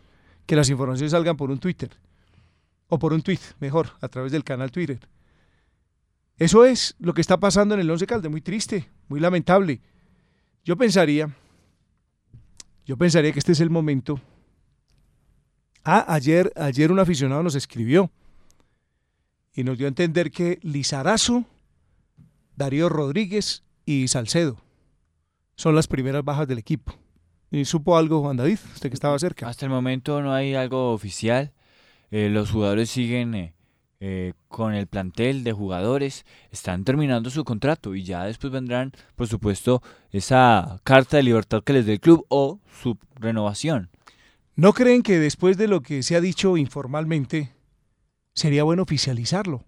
[0.46, 1.90] que las informaciones salgan por un Twitter.
[2.88, 5.00] O por un tweet, mejor, a través del canal Twitter.
[6.38, 9.80] Eso es lo que está pasando en el Once Caldas, muy triste, muy lamentable.
[10.64, 11.34] Yo pensaría,
[12.84, 14.20] yo pensaría que este es el momento.
[15.84, 18.10] Ah, ayer, ayer un aficionado nos escribió
[19.54, 21.44] y nos dio a entender que Lizarazo,
[22.56, 24.56] Darío Rodríguez y Salcedo
[25.56, 26.94] son las primeras bajas del equipo.
[27.50, 28.58] ¿Y supo algo, Juan David?
[28.74, 29.48] Usted que estaba cerca.
[29.48, 31.52] Hasta el momento no hay algo oficial.
[32.10, 33.53] Eh, los jugadores siguen eh,
[34.06, 39.28] eh, con el plantel de jugadores, están terminando su contrato y ya después vendrán, por
[39.28, 43.88] supuesto, esa carta de libertad que les dé el club o su renovación.
[44.56, 47.54] ¿No creen que después de lo que se ha dicho informalmente,
[48.34, 49.64] sería bueno oficializarlo?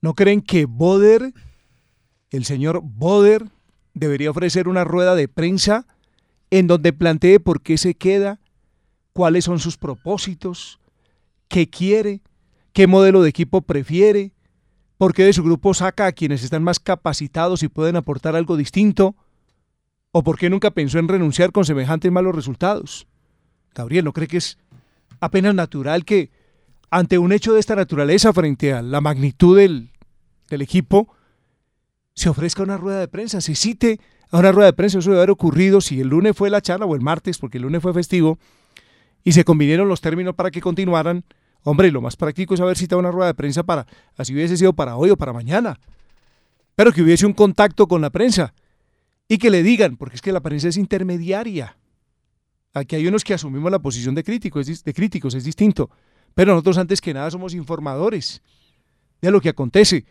[0.00, 1.34] ¿No creen que Boder,
[2.30, 3.44] el señor Boder,
[3.92, 5.86] debería ofrecer una rueda de prensa
[6.48, 8.40] en donde plantee por qué se queda,
[9.12, 10.80] cuáles son sus propósitos,
[11.48, 12.22] qué quiere,
[12.78, 14.30] qué modelo de equipo prefiere,
[14.98, 18.56] por qué de su grupo saca a quienes están más capacitados y pueden aportar algo
[18.56, 19.16] distinto,
[20.12, 23.08] o por qué nunca pensó en renunciar con semejantes malos resultados?
[23.74, 24.58] Gabriel, ¿no cree que es
[25.18, 26.30] apenas natural que
[26.88, 29.90] ante un hecho de esta naturaleza, frente a la magnitud del,
[30.48, 31.08] equipo,
[32.14, 33.98] se ofrezca una rueda de prensa, se cite
[34.30, 35.00] a una rueda de prensa.
[35.00, 37.64] Eso debe haber ocurrido si el lunes fue la charla o el martes, porque el
[37.64, 38.38] lunes fue festivo,
[39.24, 41.24] y se convinieron los términos para que continuaran.
[41.64, 44.72] Hombre, lo más práctico es haber citado una rueda de prensa para, así hubiese sido
[44.72, 45.78] para hoy o para mañana,
[46.74, 48.54] pero que hubiese un contacto con la prensa
[49.28, 51.76] y que le digan, porque es que la prensa es intermediaria.
[52.72, 55.90] Aquí hay unos que asumimos la posición de críticos, de críticos, es distinto.
[56.34, 58.42] Pero nosotros antes que nada somos informadores
[59.20, 60.04] de lo que acontece.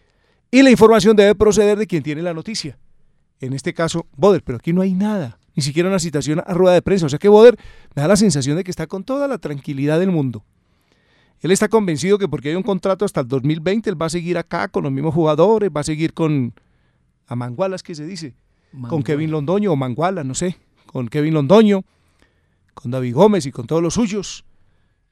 [0.52, 2.78] Y la información debe proceder de quien tiene la noticia.
[3.40, 6.74] En este caso, Boder, pero aquí no hay nada, ni siquiera una citación a rueda
[6.74, 7.06] de prensa.
[7.06, 7.58] O sea que Boder
[7.96, 10.44] me da la sensación de que está con toda la tranquilidad del mundo.
[11.42, 14.38] Él está convencido que porque hay un contrato hasta el 2020, él va a seguir
[14.38, 16.54] acá con los mismos jugadores, va a seguir con
[17.28, 18.36] a Mangualas, que se dice,
[18.88, 21.84] con Kevin Londoño o Manguala, no sé, con Kevin Londoño,
[22.74, 24.46] con David Gómez y con todos los suyos.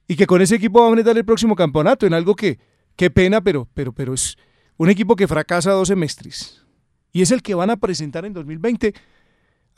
[0.08, 2.58] Y que con ese equipo va a enfrentar el próximo campeonato en algo que,
[2.96, 4.36] qué pena, pero, pero, pero es
[4.76, 6.64] un equipo que fracasa dos semestres.
[7.12, 8.94] Y es el que van a presentar en 2020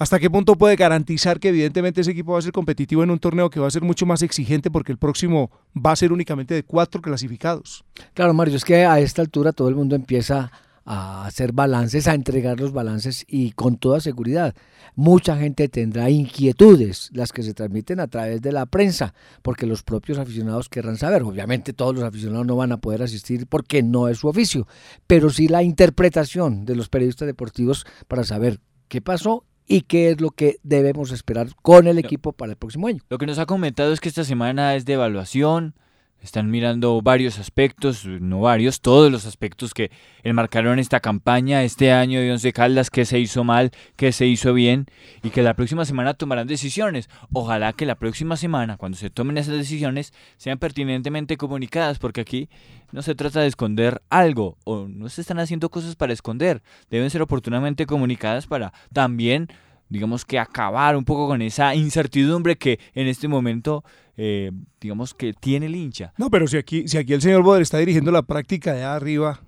[0.01, 3.19] ¿Hasta qué punto puede garantizar que evidentemente ese equipo va a ser competitivo en un
[3.19, 6.55] torneo que va a ser mucho más exigente porque el próximo va a ser únicamente
[6.55, 7.85] de cuatro clasificados?
[8.15, 10.53] Claro, Mario, es que a esta altura todo el mundo empieza
[10.85, 14.55] a hacer balances, a entregar los balances y con toda seguridad.
[14.95, 19.83] Mucha gente tendrá inquietudes, las que se transmiten a través de la prensa, porque los
[19.83, 21.25] propios aficionados querrán saber.
[21.25, 24.69] Obviamente todos los aficionados no van a poder asistir porque no es su oficio,
[25.09, 30.21] pero sí la interpretación de los periodistas deportivos para saber qué pasó y qué es
[30.21, 33.03] lo que debemos esperar con el equipo para el próximo año.
[33.11, 35.75] Lo que nos ha comentado es que esta semana es de evaluación,
[36.23, 39.91] están mirando varios aspectos, no varios, todos los aspectos que
[40.23, 44.53] enmarcaron esta campaña este año de Once Caldas, qué se hizo mal, qué se hizo
[44.53, 44.87] bien
[45.23, 47.09] y que la próxima semana tomarán decisiones.
[47.33, 52.49] Ojalá que la próxima semana, cuando se tomen esas decisiones, sean pertinentemente comunicadas, porque aquí
[52.91, 57.11] no se trata de esconder algo o no se están haciendo cosas para esconder, deben
[57.11, 59.49] ser oportunamente comunicadas para también
[59.89, 63.85] digamos que acabar un poco con esa incertidumbre que en este momento,
[64.17, 66.13] eh, digamos que tiene el hincha.
[66.19, 69.41] No, pero si aquí, si aquí el señor Boder está dirigiendo la práctica de arriba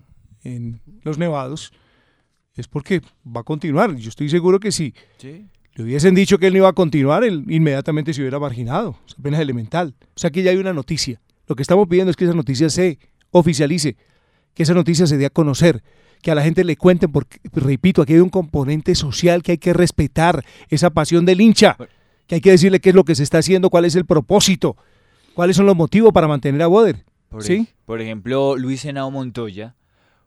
[0.43, 1.73] en los Nevados,
[2.55, 3.95] es porque va a continuar.
[3.97, 7.45] Yo estoy seguro que si le hubiesen dicho que él no iba a continuar, él
[7.49, 8.99] inmediatamente se hubiera marginado.
[9.07, 9.95] Es apenas elemental.
[10.15, 11.21] O sea que ya hay una noticia.
[11.47, 12.99] Lo que estamos pidiendo es que esa noticia se
[13.31, 13.97] oficialice,
[14.55, 15.83] que esa noticia se dé a conocer
[16.23, 19.59] que a la gente le cuenten, porque, repito, aquí hay un componente social que hay
[19.59, 21.77] que respetar, esa pasión del hincha,
[22.27, 24.77] que hay que decirle qué es lo que se está haciendo, cuál es el propósito,
[25.35, 27.05] cuáles son los motivos para mantener a Boder.
[27.29, 27.69] Por, ¿Sí?
[27.87, 29.75] por ejemplo, Luis Henao Montoya,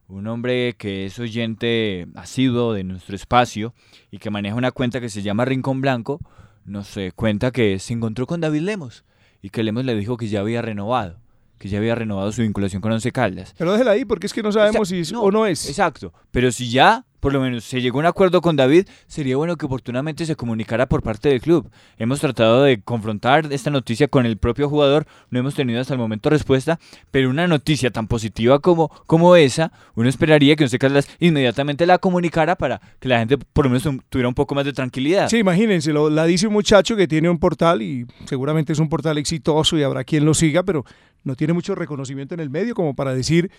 [0.08, 3.74] un hombre que es oyente asiduo de nuestro espacio
[4.10, 6.20] y que maneja una cuenta que se llama Rincón Blanco,
[6.64, 9.04] nos eh, cuenta que se encontró con David Lemos
[9.42, 11.23] y que Lemos le dijo que ya había renovado
[11.58, 13.54] que ya había renovado su vinculación con Once Caldas.
[13.56, 15.68] Pero déjela ahí porque es que no sabemos si o no es.
[15.68, 19.38] Exacto, pero si ya por lo menos se llegó a un acuerdo con David, sería
[19.38, 21.70] bueno que oportunamente se comunicara por parte del club.
[21.96, 25.98] Hemos tratado de confrontar esta noticia con el propio jugador, no hemos tenido hasta el
[25.98, 26.78] momento respuesta,
[27.10, 31.96] pero una noticia tan positiva como, como esa, uno esperaría que Once Caldas inmediatamente la
[31.96, 35.30] comunicara para que la gente por lo menos tuviera un poco más de tranquilidad.
[35.30, 38.90] Sí, imagínense, lo, la dice un muchacho que tiene un portal y seguramente es un
[38.90, 40.84] portal exitoso y habrá quien lo siga, pero
[41.24, 43.50] no tiene mucho reconocimiento en el medio como para decir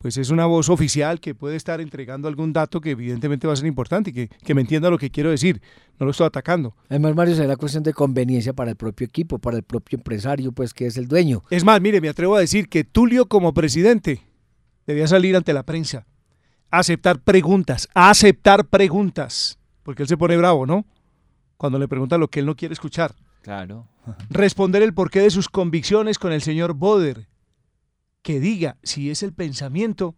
[0.00, 3.56] pues es una voz oficial que puede estar entregando algún dato que evidentemente va a
[3.56, 5.60] ser importante y que, que me entienda lo que quiero decir.
[5.98, 6.74] No lo estoy atacando.
[6.88, 10.72] Además, Mario, será cuestión de conveniencia para el propio equipo, para el propio empresario, pues
[10.72, 11.42] que es el dueño.
[11.50, 14.22] Es más, mire, me atrevo a decir que Tulio como presidente
[14.86, 16.06] debía salir ante la prensa,
[16.70, 20.86] aceptar preguntas, aceptar preguntas, porque él se pone bravo, ¿no?
[21.58, 23.14] Cuando le pregunta lo que él no quiere escuchar.
[23.42, 23.86] Claro.
[24.28, 27.28] Responder el porqué de sus convicciones con el señor Boder
[28.22, 30.14] que diga si es el pensamiento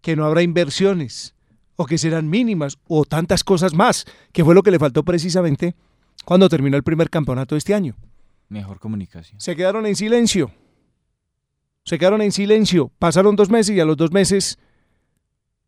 [0.00, 1.34] que no habrá inversiones
[1.76, 5.74] o que serán mínimas o tantas cosas más, que fue lo que le faltó precisamente
[6.24, 7.96] cuando terminó el primer campeonato de este año.
[8.48, 9.40] Mejor comunicación.
[9.40, 10.50] Se quedaron en silencio.
[11.84, 12.90] Se quedaron en silencio.
[12.98, 14.58] Pasaron dos meses y a los dos meses,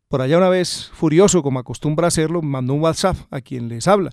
[0.07, 4.11] por allá una vez, furioso como acostumbra hacerlo, mandó un WhatsApp a quien les habla,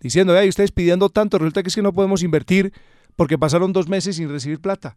[0.00, 2.72] diciendo, ay, ustedes pidiendo tanto, resulta que es que no podemos invertir
[3.16, 4.96] porque pasaron dos meses sin recibir plata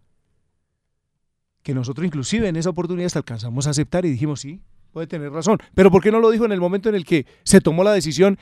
[1.63, 4.61] que nosotros inclusive en esa oportunidad hasta alcanzamos a aceptar y dijimos, sí,
[4.91, 5.59] puede tener razón.
[5.75, 7.93] Pero ¿por qué no lo dijo en el momento en el que se tomó la
[7.93, 8.37] decisión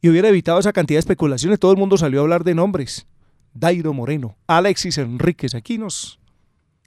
[0.00, 1.58] y hubiera evitado esa cantidad de especulaciones?
[1.58, 3.06] Todo el mundo salió a hablar de nombres.
[3.52, 6.20] Dairo Moreno, Alexis Enríquez, aquí nos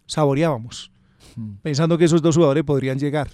[0.06, 0.92] saboreábamos,
[1.36, 1.56] hmm.
[1.62, 3.30] pensando que esos dos jugadores podrían llegar.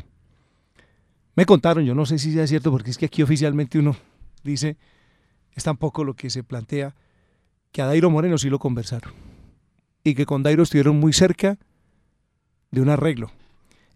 [1.36, 3.96] Me contaron, yo no sé si sea cierto, porque es que aquí oficialmente uno
[4.42, 4.78] dice,
[5.56, 6.96] es tampoco lo que se plantea,
[7.72, 9.14] que a Dairo Moreno sí lo conversaron.
[10.04, 11.58] Y que con Dairo estuvieron muy cerca
[12.72, 13.32] de un arreglo.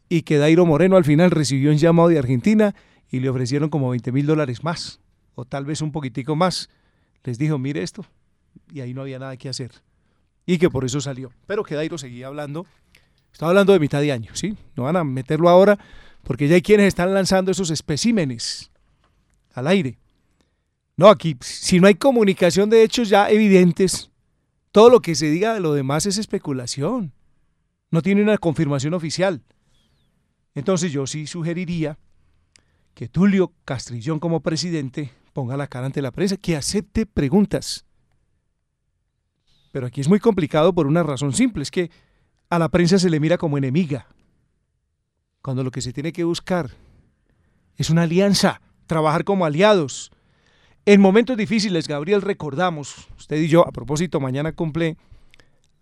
[0.10, 2.74] Y que Dairo Moreno al final recibió un llamado de Argentina
[3.12, 5.00] y le ofrecieron como 20 mil dólares más
[5.39, 6.69] o tal vez un poquitico más,
[7.24, 8.06] les dijo, mire esto,
[8.74, 9.72] y ahí no había nada que hacer.
[10.45, 11.32] Y que por eso salió.
[11.48, 12.65] Pero que Dairo seguía hablando.
[13.32, 14.58] Estaba hablando de mitad de año, ¿sí?
[14.76, 15.80] No van a meterlo ahora,
[16.24, 18.69] porque ya hay quienes están lanzando esos especímenes
[19.54, 19.98] al aire.
[21.00, 24.12] No, aquí, si no hay comunicación de hechos ya evidentes,
[24.74, 27.14] todo lo que se diga de lo demás es especulación.
[27.90, 29.42] No tiene una confirmación oficial.
[30.56, 31.98] Entonces yo sí sugeriría
[32.96, 37.86] que Tulio Castrillón como presidente ponga la cara ante la prensa, que acepte preguntas.
[39.72, 41.90] Pero aquí es muy complicado por una razón simple, es que
[42.50, 44.06] a la prensa se le mira como enemiga,
[45.42, 46.72] cuando lo que se tiene que buscar
[47.78, 50.12] es una alianza, trabajar como aliados.
[50.89, 54.97] En momentos difíciles, Gabriel, recordamos, usted y yo, a propósito, mañana cumple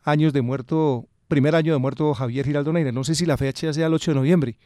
[0.03, 3.71] años de muerto, primer año de muerto Javier Giraldo Neira, no sé si la fecha
[3.71, 4.57] sea el 8 de noviembre,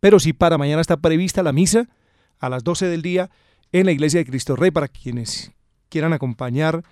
[0.00, 1.90] pero sí para mañana está prevista la misa
[2.38, 3.28] a las 12 del día
[3.70, 5.52] en la iglesia de Cristo Rey para quienes
[5.90, 6.82] quieran acompañar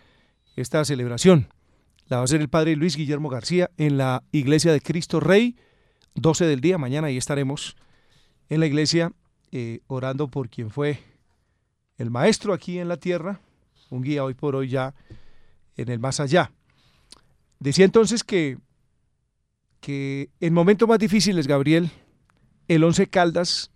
[0.55, 1.49] esta celebración.
[2.09, 5.57] La va a hacer el padre Luis Guillermo García en la iglesia de Cristo Rey,
[6.17, 6.77] 12 del día.
[6.77, 7.77] Mañana ahí estaremos
[8.51, 9.11] en la iglesia
[9.53, 11.14] eh, orando por quien fue
[11.99, 13.41] el maestro aquí en la tierra,
[13.91, 14.95] un guía hoy por hoy ya
[15.77, 16.53] en el más allá.
[17.59, 18.59] Decía entonces que,
[19.81, 21.91] que en momentos más difíciles, Gabriel,
[22.69, 23.71] el Once Caldas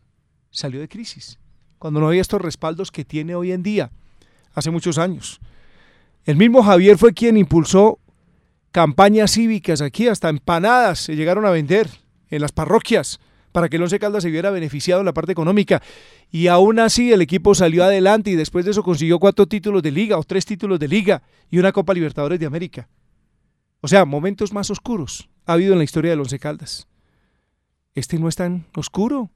[0.50, 1.38] salió de crisis,
[1.78, 3.90] cuando no había estos respaldos que tiene hoy en día,
[4.52, 5.40] hace muchos años.
[6.24, 8.00] El mismo Javier fue quien impulsó
[8.72, 11.88] campañas cívicas aquí, hasta empanadas se llegaron a vender
[12.30, 13.20] en las parroquias
[13.58, 15.82] para que el Once Caldas se viera beneficiado en la parte económica.
[16.30, 19.90] Y aún así el equipo salió adelante y después de eso consiguió cuatro títulos de
[19.90, 22.88] liga o tres títulos de liga y una Copa Libertadores de América.
[23.80, 26.86] O sea, momentos más oscuros ha habido en la historia del Once Caldas.
[27.96, 29.28] Este no es tan oscuro.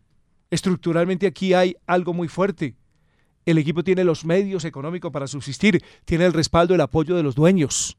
[0.50, 2.76] Estructuralmente aquí hay algo muy fuerte.
[3.44, 7.34] El equipo tiene los medios económicos para subsistir, tiene el respaldo, el apoyo de los
[7.34, 7.98] dueños.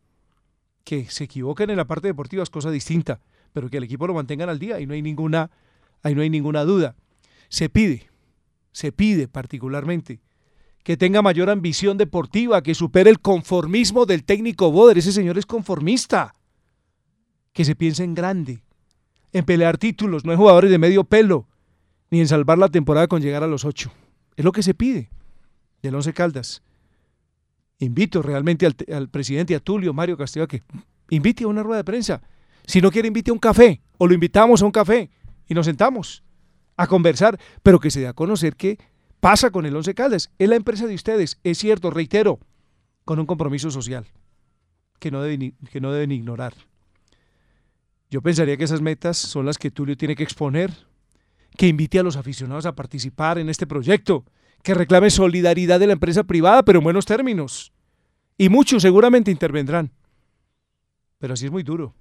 [0.86, 3.20] Que se equivoquen en la parte deportiva es cosa distinta,
[3.52, 5.52] pero que el equipo lo mantengan al día y no hay ninguna,
[6.04, 6.96] ahí no hay ninguna duda.
[7.50, 8.10] Se pide,
[8.72, 10.20] se pide particularmente
[10.84, 14.98] que tenga mayor ambición deportiva, que supere el conformismo del técnico Boder.
[14.98, 16.36] Ese señor es conformista.
[17.54, 18.64] Que se piense en grande,
[19.32, 21.48] en pelear títulos, no en jugadores de medio pelo,
[22.10, 23.92] ni en salvar la temporada con llegar a los ocho.
[24.36, 25.10] Es lo que se pide
[25.82, 26.64] del Once Caldas.
[27.80, 30.64] Invito realmente al, presidente, a Tulio Mario Castillo, a que
[31.10, 32.22] invite a una rueda de prensa.
[32.66, 35.10] Si no quiere, invite a un café, o lo invitamos a un café
[35.54, 36.24] nos sentamos
[36.78, 38.78] a conversar, pero que se dé a conocer qué
[39.20, 40.32] pasa con el Once Caldas.
[40.40, 42.40] Es la empresa de ustedes, es cierto, reitero,
[43.06, 44.06] con un compromiso social
[45.00, 46.54] que no deben, que no deben ignorar.
[48.10, 50.72] Yo pensaría que esas metas son las que Tulio tiene que exponer,
[51.58, 54.24] que invite a los aficionados a participar en este proyecto,
[54.62, 57.74] que reclame solidaridad de la empresa privada, pero en buenos términos.
[58.38, 59.92] Y muchos seguramente intervendrán.
[61.18, 61.94] Pero así es muy duro.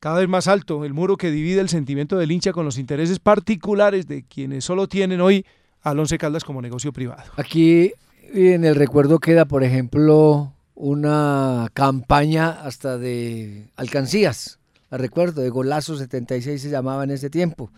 [0.00, 3.18] Cada vez más alto el muro que divide el sentimiento del hincha con los intereses
[3.18, 5.44] particulares de quienes solo tienen hoy
[5.82, 7.32] al Once Caldas como negocio privado.
[7.36, 7.92] Aquí
[8.32, 14.60] en el recuerdo queda, por ejemplo, una campaña hasta de alcancías.
[14.88, 17.72] La recuerdo, de Golazo 76 se llamaba en ese tiempo.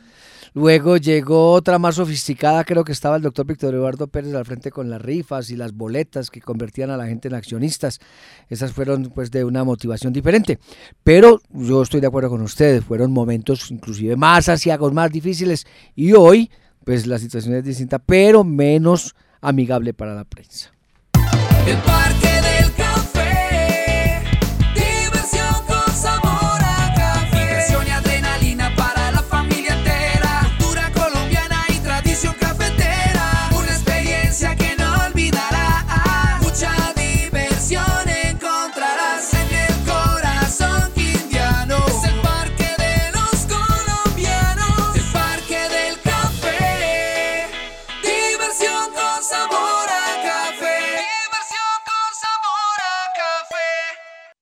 [0.52, 4.70] Luego llegó otra más sofisticada, creo que estaba el doctor Víctor Eduardo Pérez al frente
[4.70, 8.00] con las rifas y las boletas que convertían a la gente en accionistas.
[8.48, 10.58] Esas fueron pues de una motivación diferente.
[11.04, 16.12] Pero yo estoy de acuerdo con ustedes, fueron momentos inclusive más asiagos, más difíciles y
[16.12, 16.50] hoy
[16.84, 20.72] pues la situación es distinta, pero menos amigable para la prensa.
[21.66, 22.59] El Parque del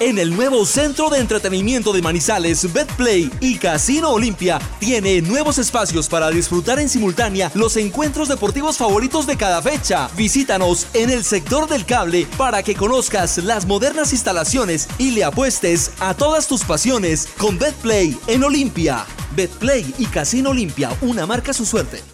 [0.00, 6.08] En el nuevo centro de entretenimiento de Manizales, BetPlay y Casino Olimpia tiene nuevos espacios
[6.08, 10.10] para disfrutar en simultánea los encuentros deportivos favoritos de cada fecha.
[10.16, 15.92] Visítanos en el sector del cable para que conozcas las modernas instalaciones y le apuestes
[16.00, 19.06] a todas tus pasiones con BetPlay en Olimpia.
[19.36, 22.13] BetPlay y Casino Olimpia, una marca su suerte.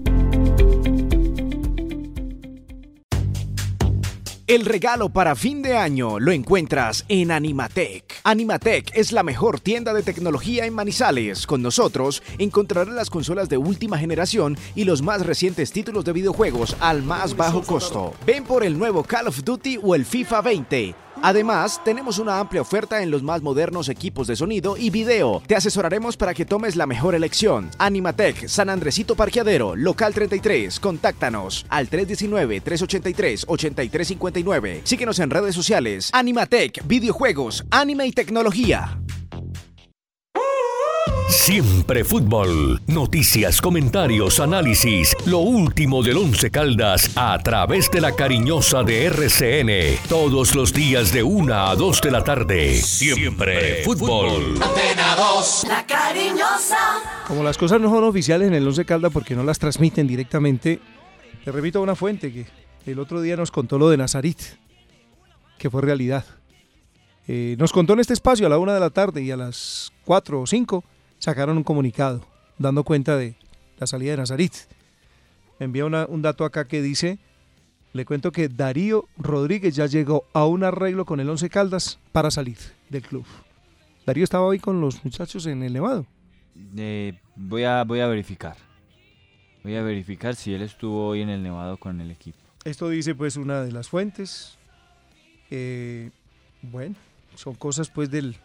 [4.51, 8.03] El regalo para fin de año lo encuentras en Animatec.
[8.25, 11.47] Animatec es la mejor tienda de tecnología en Manizales.
[11.47, 16.75] Con nosotros encontrarás las consolas de última generación y los más recientes títulos de videojuegos
[16.81, 18.13] al más bajo costo.
[18.25, 20.95] Ven por el nuevo Call of Duty o el FIFA 20.
[21.21, 25.43] Además, tenemos una amplia oferta en los más modernos equipos de sonido y video.
[25.45, 27.69] Te asesoraremos para que tomes la mejor elección.
[27.77, 30.79] Animatec, San Andresito Parqueadero, local 33.
[30.79, 34.81] Contáctanos al 319-383-8359.
[34.83, 36.09] Síguenos en redes sociales.
[36.13, 38.97] Animatec, videojuegos, anime y tecnología.
[41.31, 42.81] Siempre fútbol.
[42.87, 45.15] Noticias, comentarios, análisis.
[45.25, 50.09] Lo último del Once Caldas a través de la cariñosa de RCN.
[50.09, 52.73] Todos los días de 1 a 2 de la tarde.
[52.73, 54.61] Siempre fútbol.
[54.61, 57.23] Antena 2, la cariñosa.
[57.25, 60.81] Como las cosas no son oficiales en el Once Caldas porque no las transmiten directamente,
[61.45, 62.45] te repito a una fuente que
[62.85, 64.41] el otro día nos contó lo de Nazarit,
[65.57, 66.25] que fue realidad.
[67.25, 69.93] Eh, nos contó en este espacio a la una de la tarde y a las
[70.03, 70.83] cuatro o cinco
[71.21, 72.25] sacaron un comunicado
[72.57, 73.35] dando cuenta de
[73.77, 74.53] la salida de Nazarit.
[75.59, 77.19] Me envía una- un dato acá que dice,
[77.93, 82.31] le cuento que Darío Rodríguez ya llegó a un arreglo con el Once Caldas para
[82.31, 82.57] salir
[82.89, 83.25] del club.
[84.05, 86.05] Darío estaba hoy con los muchachos en el Nevado.
[86.75, 88.57] Eh, voy, a, voy a verificar.
[89.63, 92.37] Voy a verificar si él estuvo hoy en el Nevado con el equipo.
[92.63, 94.57] Esto dice pues una de las fuentes.
[95.51, 96.09] Eh,
[96.63, 96.95] bueno,
[97.35, 98.35] son cosas pues del,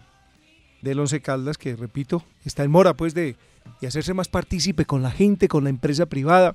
[0.83, 3.37] del Once Caldas que, repito, está en mora pues de,
[3.81, 6.55] de hacerse más partícipe con la gente, con la empresa privada.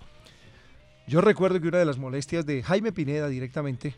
[1.08, 3.96] Yo recuerdo que una de las molestias de Jaime Pineda directamente,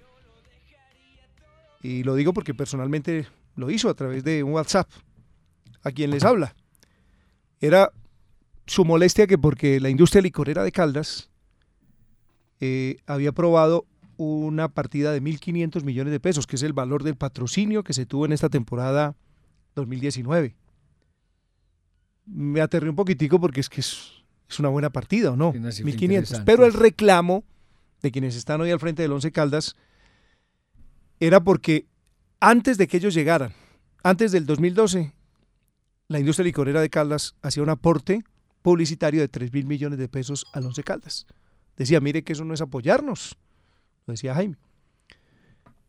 [1.81, 4.89] y lo digo porque personalmente lo hizo a través de un WhatsApp,
[5.83, 6.55] a quien les habla,
[7.59, 7.91] era
[8.65, 11.29] su molestia que porque la industria licorera de Caldas
[12.59, 13.85] eh, había aprobado
[14.17, 18.05] una partida de 1.500 millones de pesos, que es el valor del patrocinio que se
[18.05, 19.15] tuvo en esta temporada
[19.75, 20.55] 2019.
[22.25, 25.49] Me aterré un poquitico porque es que es, es una buena partida, ¿o no?
[25.49, 26.03] una cifra 1.500.
[26.03, 26.45] interesante.
[26.45, 27.43] Pero el reclamo
[28.01, 29.75] de quienes están hoy al frente del Once Caldas
[31.19, 31.85] era porque
[32.39, 33.53] antes de que ellos llegaran,
[34.03, 35.13] antes del 2012,
[36.09, 38.23] la industria licorera de Caldas hacía un aporte
[38.61, 41.25] publicitario de 3 mil millones de pesos al Once Caldas.
[41.77, 43.37] Decía, mire que eso no es apoyarnos,
[44.05, 44.57] lo decía Jaime.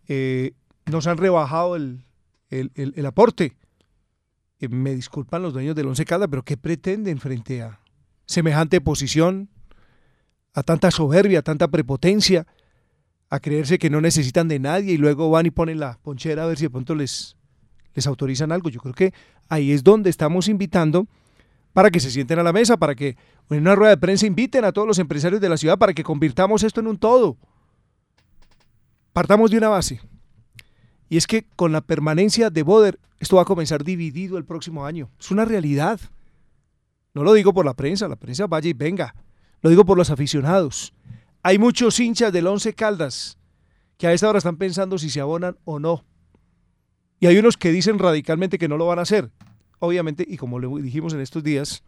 [0.09, 0.53] Eh,
[0.87, 2.05] nos han rebajado el,
[2.51, 3.57] el- el- el aporte.
[4.69, 7.81] Me disculpan los dueños del Once Caldas, pero ¿qué pretenden frente a
[8.27, 9.49] semejante posición,
[10.53, 12.47] a tanta soberbia, a tanta prepotencia,
[13.31, 16.47] a creerse que no necesitan de nadie y luego van y ponen la ponchera a
[16.47, 17.37] ver si de pronto les,
[17.95, 18.69] les autorizan algo?
[18.71, 19.13] Yo creo que
[19.49, 21.07] ahí es donde estamos invitando
[21.73, 23.17] para que se sienten a la mesa, para que
[23.51, 26.05] en una rueda de prensa inviten a todos los empresarios de la ciudad para que
[26.05, 27.37] convirtamos esto en un todo.
[29.13, 30.01] Partamos de una base.
[31.15, 34.85] Y es que con la permanencia de Boder, esto va a comenzar dividido el próximo
[34.85, 35.11] año.
[35.21, 36.01] Es una realidad.
[37.15, 39.15] No lo digo por la prensa, la prensa vaya y venga.
[39.63, 40.93] Lo digo por los aficionados.
[41.45, 43.39] Hay muchos hinchas del Once Caldas
[43.97, 46.05] que a esta hora están pensando si se abonan o no.
[47.21, 49.31] Y hay unos que dicen radicalmente que no lo van a hacer.
[49.79, 51.85] Obviamente, y como le dijimos en estos días,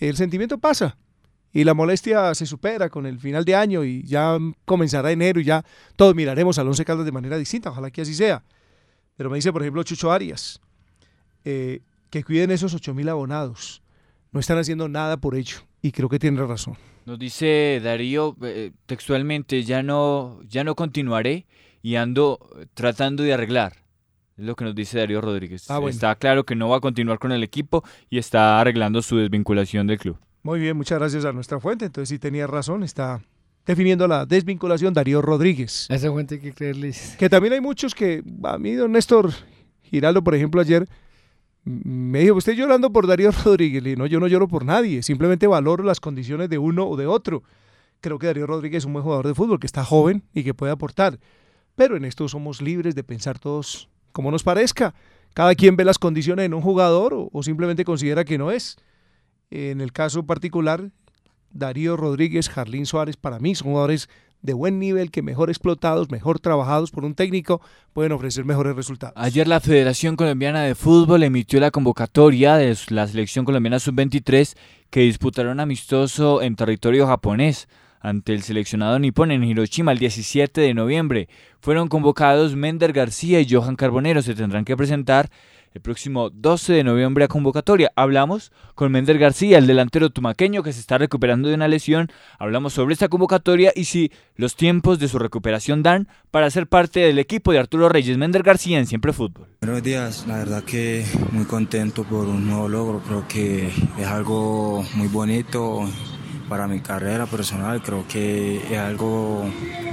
[0.00, 0.98] el sentimiento pasa
[1.52, 5.44] y la molestia se supera con el final de año y ya comenzará enero y
[5.44, 5.64] ya
[5.96, 7.70] todos miraremos al Once Caldas de manera distinta.
[7.70, 8.44] Ojalá que así sea.
[9.16, 10.60] Pero me dice, por ejemplo, Chucho Arias,
[11.44, 13.82] eh, que cuiden esos 8 mil abonados.
[14.32, 16.76] No están haciendo nada por ello y creo que tiene razón.
[17.04, 21.46] Nos dice Darío eh, textualmente, ya no, ya no continuaré
[21.82, 22.38] y ando
[22.74, 23.72] tratando de arreglar.
[24.36, 25.68] Es lo que nos dice Darío Rodríguez.
[25.70, 25.92] Ah, bueno.
[25.92, 29.86] Está claro que no va a continuar con el equipo y está arreglando su desvinculación
[29.88, 30.18] del club.
[30.42, 31.84] Muy bien, muchas gracias a nuestra fuente.
[31.84, 33.20] Entonces sí tenía razón, está
[33.66, 35.86] definiendo la desvinculación Darío Rodríguez.
[35.90, 36.94] A esa fuente hay que creerle.
[37.18, 39.32] Que también hay muchos que, a mí, don Néstor
[39.82, 40.88] Giraldo, por ejemplo, ayer
[41.64, 43.84] me dijo, usted llorando por Darío Rodríguez.
[43.84, 47.06] Dije, no, yo no lloro por nadie, simplemente valoro las condiciones de uno o de
[47.06, 47.42] otro.
[48.00, 50.54] Creo que Darío Rodríguez es un buen jugador de fútbol, que está joven y que
[50.54, 51.18] puede aportar.
[51.76, 54.94] Pero en esto somos libres de pensar todos como nos parezca.
[55.34, 58.78] Cada quien ve las condiciones en un jugador o, o simplemente considera que no es.
[59.50, 60.90] En el caso particular,
[61.52, 64.08] Darío Rodríguez, Jarlín Suárez, para mí son jugadores
[64.42, 67.60] de buen nivel que mejor explotados, mejor trabajados por un técnico,
[67.92, 69.14] pueden ofrecer mejores resultados.
[69.16, 74.56] Ayer la Federación Colombiana de Fútbol emitió la convocatoria de la selección colombiana sub-23
[74.88, 77.68] que disputará un amistoso en territorio japonés
[78.00, 81.28] ante el seleccionado nipón en Hiroshima el 17 de noviembre.
[81.60, 84.22] Fueron convocados Mender García y Johan Carbonero.
[84.22, 85.30] Se tendrán que presentar
[85.72, 87.92] el próximo 12 de noviembre a convocatoria.
[87.96, 92.10] Hablamos con Mender García, el delantero tumaqueño que se está recuperando de una lesión.
[92.38, 97.00] Hablamos sobre esta convocatoria y si los tiempos de su recuperación dan para ser parte
[97.00, 98.18] del equipo de Arturo Reyes.
[98.18, 99.46] Mender García en Siempre Fútbol.
[99.60, 103.68] Buenos días, la verdad que muy contento por un nuevo logro, creo que
[103.98, 105.88] es algo muy bonito
[106.48, 109.44] para mi carrera personal, creo que es algo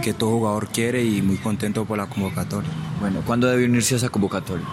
[0.01, 2.69] que todo jugador quiere y muy contento por la convocatoria.
[2.99, 4.65] Bueno, ¿cuándo debe unirse a esa convocatoria?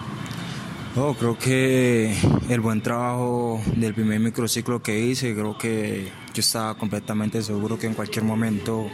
[0.97, 2.15] Oh, creo que
[2.47, 7.87] el buen trabajo del primer microciclo que hice, creo que yo estaba completamente seguro que
[7.87, 8.87] en cualquier momento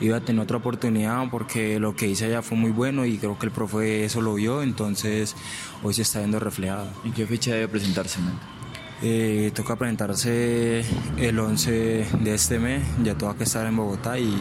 [0.00, 3.36] iba a tener otra oportunidad porque lo que hice allá fue muy bueno y creo
[3.36, 5.34] que el profe eso lo vio, entonces
[5.82, 6.86] hoy se está viendo reflejado.
[7.04, 8.20] ¿En qué fecha debe presentarse?
[9.02, 10.84] Eh, toca presentarse
[11.16, 14.40] el 11 de este mes, ya tengo que estar en Bogotá y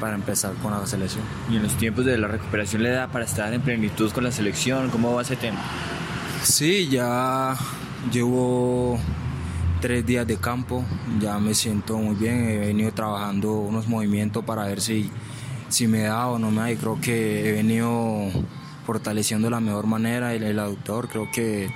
[0.00, 1.22] para empezar con la selección.
[1.50, 4.32] ¿Y en los tiempos de la recuperación le da para estar en plenitud con la
[4.32, 4.88] selección?
[4.88, 5.60] ¿Cómo va ese tema?
[6.42, 7.56] Sí, ya
[8.12, 8.98] llevo
[9.80, 10.84] tres días de campo,
[11.20, 15.10] ya me siento muy bien, he venido trabajando unos movimientos para ver si,
[15.68, 18.30] si me da o no me da y creo que he venido
[18.86, 21.68] fortaleciendo de la mejor manera el, el aductor, creo que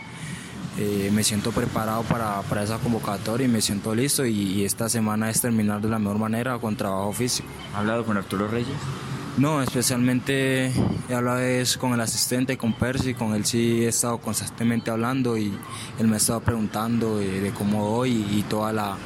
[0.78, 4.88] eh, me siento preparado para, para, esa convocatoria y me siento listo y, y, esta
[4.88, 7.48] semana es terminar de la mejor manera con trabajo físico.
[7.74, 8.76] ¿Ha hablado con Arturo Reyes?
[9.40, 10.70] No, especialmente
[11.08, 15.38] he hablado es con el asistente, con Percy, con él sí he estado constantemente hablando
[15.38, 15.50] y
[15.98, 18.98] él me ha estado preguntando de, de cómo voy y, y toda la,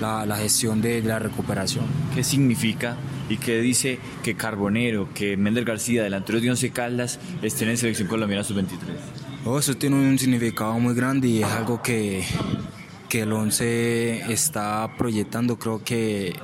[0.00, 1.84] la, la, gestión de, la recuperación.
[2.12, 2.96] ¿Qué significa
[3.28, 8.08] y qué dice que Carbonero, que Mender García, delanteros de Once Caldas, estén en selección
[8.08, 8.66] colombiana sub-23?
[9.44, 12.24] Oh, eso tiene un significado muy grande y es algo que,
[13.08, 15.56] que el 11 está proyectando.
[15.56, 16.34] Creo que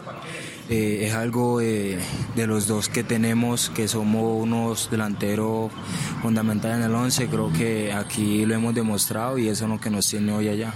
[0.68, 1.98] eh, es algo eh,
[2.36, 5.72] de los dos que tenemos, que somos unos delanteros
[6.20, 7.28] fundamentales en el 11.
[7.28, 10.74] Creo que aquí lo hemos demostrado y eso es lo que nos tiene hoy allá.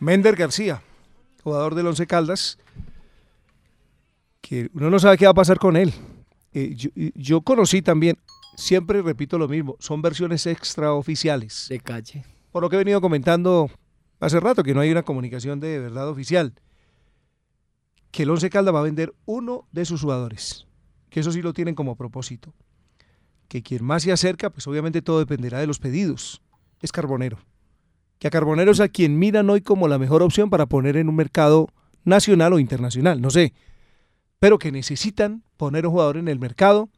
[0.00, 0.82] Mender García,
[1.42, 2.58] jugador del 11 Caldas,
[4.40, 5.94] que uno no sabe qué va a pasar con él.
[6.52, 8.18] Eh, yo, yo conocí también
[8.56, 11.66] siempre repito lo mismo, son versiones extraoficiales.
[11.68, 12.24] De calle.
[12.50, 13.70] Por lo que he venido comentando
[14.20, 16.52] hace rato, que no hay una comunicación de verdad oficial.
[18.12, 20.66] Que el Once Caldas va a vender uno de sus jugadores.
[21.10, 22.54] Que eso sí lo tienen como propósito.
[23.48, 26.40] Que quien más se acerca, pues obviamente todo dependerá de los pedidos.
[26.80, 27.38] Es Carbonero.
[28.20, 31.08] Que a Carbonero es a quien miran hoy como la mejor opción para poner en
[31.08, 31.68] un mercado
[32.04, 33.52] nacional o internacional, no sé.
[34.38, 36.88] Pero que necesitan poner un jugador en el mercado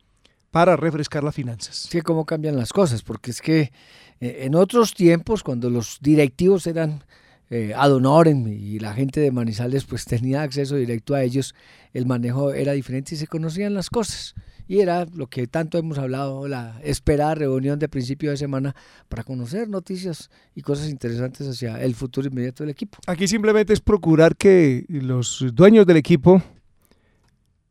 [0.50, 1.76] para refrescar las finanzas.
[1.90, 3.72] Sí, cómo cambian las cosas, porque es que
[4.20, 7.04] eh, en otros tiempos, cuando los directivos eran
[7.51, 11.55] eh, ad honorem y la gente de Manizales pues tenía acceso directo a ellos,
[11.92, 14.34] el manejo era diferente y se conocían las cosas.
[14.66, 18.74] Y era lo que tanto hemos hablado, la esperada reunión de principio de semana
[19.11, 22.99] para conocer noticias y cosas interesantes hacia el futuro inmediato del equipo.
[23.07, 26.42] Aquí simplemente es procurar que los dueños del equipo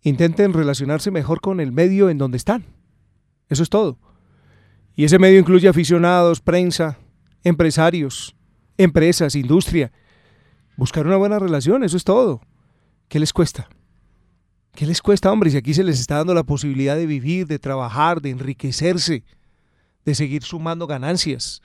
[0.04, 2.64] intenten relacionarse mejor con el medio en donde están.
[3.50, 3.98] Eso es todo.
[4.96, 7.00] Y ese medio incluye aficionados, prensa,
[7.44, 8.36] empresarios,
[8.78, 9.92] empresas, industria.
[10.76, 12.42] Buscar una buena relación, eso es todo.
[13.08, 13.70] ¿Qué les cuesta?
[14.74, 15.52] ¿Qué les cuesta, hombre?
[15.52, 19.24] Si aquí se les está dando la posibilidad de vivir, de trabajar, de enriquecerse,
[20.04, 21.62] de seguir sumando ganancias.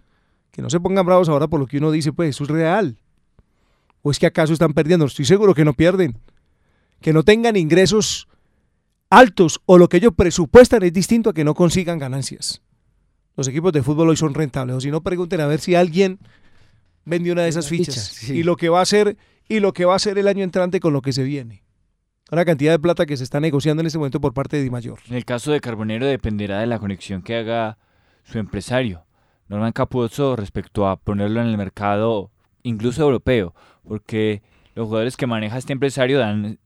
[0.50, 2.98] Que no se pongan bravos ahora por lo que uno dice, pues eso es real.
[4.02, 5.06] ¿O es que acaso están perdiendo?
[5.06, 6.18] Estoy seguro que no pierden.
[7.00, 8.28] Que no tengan ingresos
[9.10, 12.60] altos o lo que ellos presupuestan es distinto a que no consigan ganancias.
[13.36, 14.76] Los equipos de fútbol hoy son rentables.
[14.76, 16.18] O si no, pregunten a ver si alguien
[17.08, 17.94] vendió una de esas fichas.
[17.94, 18.38] Fichas, sí.
[18.38, 19.16] Y lo que va a hacer
[19.48, 21.64] y lo que va a hacer el año entrante con lo que se viene.
[22.30, 24.70] Una cantidad de plata que se está negociando en este momento por parte de Di
[24.70, 24.98] Mayor.
[25.08, 27.78] En el caso de Carbonero dependerá de la conexión que haga
[28.24, 29.06] su empresario,
[29.48, 32.30] Norman Capuzzo, respecto a ponerlo en el mercado
[32.62, 34.42] incluso europeo, porque
[34.74, 36.58] los jugadores que maneja este empresario dan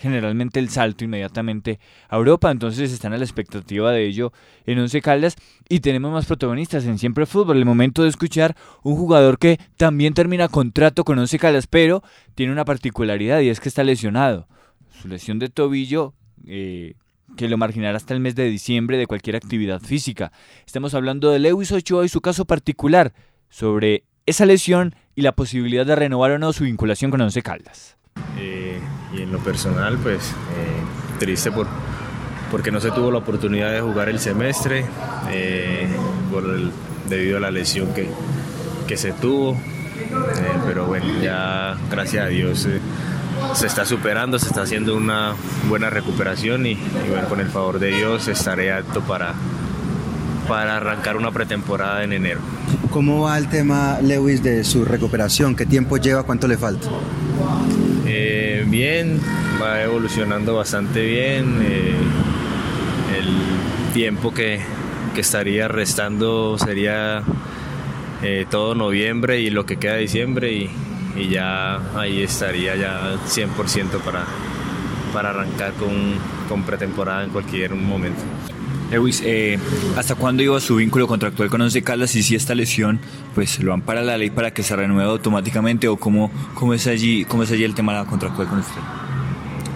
[0.00, 1.78] generalmente el salto inmediatamente
[2.08, 4.32] a Europa, entonces están a la expectativa de ello
[4.64, 5.36] en Once Caldas
[5.68, 10.14] y tenemos más protagonistas en Siempre Fútbol, el momento de escuchar un jugador que también
[10.14, 12.02] termina contrato con Once Caldas, pero
[12.34, 14.48] tiene una particularidad y es que está lesionado.
[15.02, 16.14] Su lesión de tobillo
[16.46, 16.94] eh,
[17.36, 20.32] que lo marginará hasta el mes de diciembre de cualquier actividad física.
[20.66, 23.12] Estamos hablando de Lewis Ochoa y su caso particular
[23.50, 27.98] sobre esa lesión y la posibilidad de renovar o no su vinculación con Once Caldas.
[28.38, 28.80] Eh,
[29.12, 31.66] y en lo personal, pues eh, triste por,
[32.50, 34.84] porque no se tuvo la oportunidad de jugar el semestre
[35.30, 35.88] eh,
[36.30, 36.44] por
[37.08, 38.08] debido a la lesión que,
[38.86, 39.52] que se tuvo.
[39.52, 42.66] Eh, pero bueno, ya gracias a Dios
[43.54, 45.34] se está superando, se está haciendo una
[45.68, 46.78] buena recuperación y, y
[47.10, 49.34] bueno, con el favor de Dios estaré apto para,
[50.48, 52.40] para arrancar una pretemporada en enero.
[52.90, 55.54] ¿Cómo va el tema, Lewis, de su recuperación?
[55.54, 56.22] ¿Qué tiempo lleva?
[56.22, 56.88] ¿Cuánto le falta?
[58.66, 59.20] Bien,
[59.60, 61.60] va evolucionando bastante bien.
[61.62, 61.94] eh,
[63.18, 64.60] el tiempo que,
[65.14, 67.22] que estaría restando sería
[68.22, 70.70] eh, todo noviembre y lo que queda diciembre y,
[71.16, 74.24] y ya ahí estaría ya 100% para,
[75.12, 76.14] para arrancar con,
[76.48, 78.22] con pretemporada en cualquier momento.
[78.90, 79.58] Lewis, eh,
[79.96, 83.00] ¿hasta cuándo iba su vínculo contractual con Once Caldas y si esta lesión
[83.34, 87.24] pues lo ampara la ley para que se renueve automáticamente o cómo, cómo, es, allí,
[87.24, 88.80] cómo es allí el tema contractual con usted?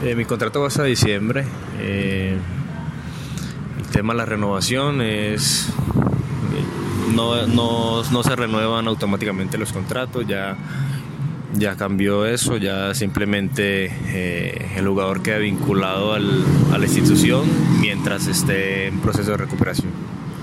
[0.02, 1.44] Eh, mi contrato va hasta diciembre.
[1.78, 2.36] eh,
[3.78, 5.68] el tema de la renovación es.
[7.14, 10.56] No, no, no se renuevan automáticamente los contratos, ya,
[11.54, 17.42] ya cambió eso, ya simplemente eh, el jugador queda vinculado al- a la institución
[17.80, 19.90] mientras esté en proceso de recuperación.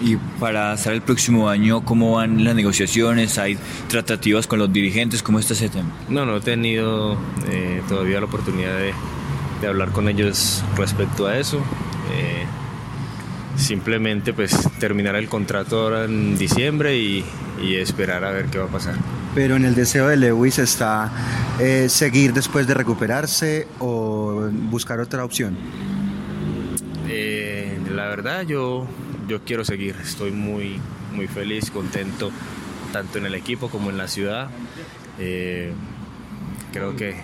[0.03, 3.37] Y para estar el próximo año, ¿cómo van las negociaciones?
[3.37, 3.57] ¿Hay
[3.87, 5.21] tratativas con los dirigentes?
[5.21, 5.89] ¿Cómo está ese tema?
[6.09, 8.93] No, no he tenido eh, todavía la oportunidad de,
[9.61, 11.57] de hablar con ellos respecto a eso.
[12.15, 12.45] Eh,
[13.57, 17.23] simplemente pues terminar el contrato ahora en diciembre y,
[17.61, 18.95] y esperar a ver qué va a pasar.
[19.33, 21.09] Pero en el deseo de Lewis está
[21.59, 25.57] eh, seguir después de recuperarse o buscar otra opción.
[27.07, 28.87] Eh, la verdad yo,
[29.29, 30.81] yo quiero seguir, estoy muy,
[31.13, 32.29] muy feliz, contento,
[32.91, 34.49] tanto en el equipo como en la ciudad.
[35.17, 35.71] Eh,
[36.73, 37.15] creo que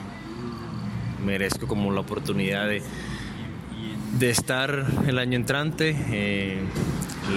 [1.26, 2.84] merezco como la oportunidad de,
[4.18, 6.64] de estar el año entrante,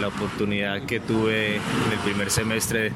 [0.01, 2.93] la oportunidad que tuve en el primer semestre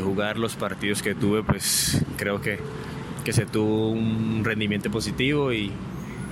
[0.00, 2.58] jugar los partidos que tuve, pues creo que,
[3.24, 5.72] que se tuvo un rendimiento positivo y,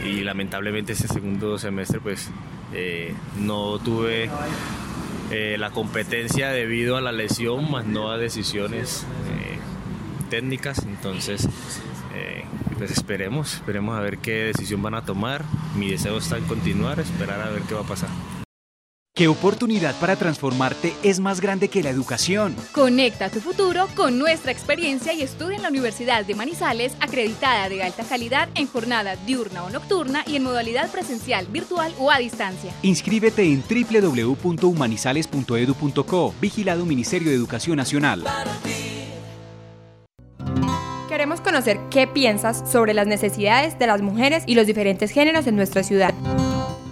[0.05, 2.30] y lamentablemente este segundo semestre pues
[2.72, 4.28] eh, no tuve
[5.30, 9.59] eh, la competencia debido a la lesión, más no a decisiones eh,
[10.30, 11.48] técnicas, entonces
[12.76, 15.44] pues esperemos, esperemos a ver qué decisión van a tomar,
[15.76, 18.09] mi deseo está en continuar, esperar a ver qué va a pasar.
[19.16, 22.56] ¿Qué oportunidad para transformarte es más grande que la educación?
[22.72, 27.84] Conecta tu futuro con nuestra experiencia y estudia en la Universidad de Manizales, acreditada de
[27.84, 32.72] alta calidad en jornada diurna o nocturna y en modalidad presencial, virtual o a distancia.
[32.82, 38.24] Inscríbete en www.humanizales.edu.co, vigilado Ministerio de Educación Nacional.
[41.08, 45.54] Queremos conocer qué piensas sobre las necesidades de las mujeres y los diferentes géneros en
[45.54, 46.12] nuestra ciudad.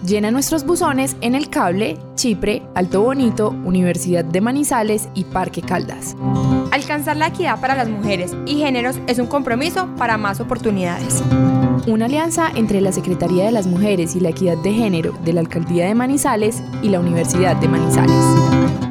[0.05, 6.17] Llena nuestros buzones en El Cable, Chipre, Alto Bonito, Universidad de Manizales y Parque Caldas.
[6.71, 11.23] Alcanzar la equidad para las mujeres y géneros es un compromiso para más oportunidades.
[11.87, 15.39] Una alianza entre la Secretaría de las Mujeres y la Equidad de Género de la
[15.39, 18.82] Alcaldía de Manizales y la Universidad de Manizales.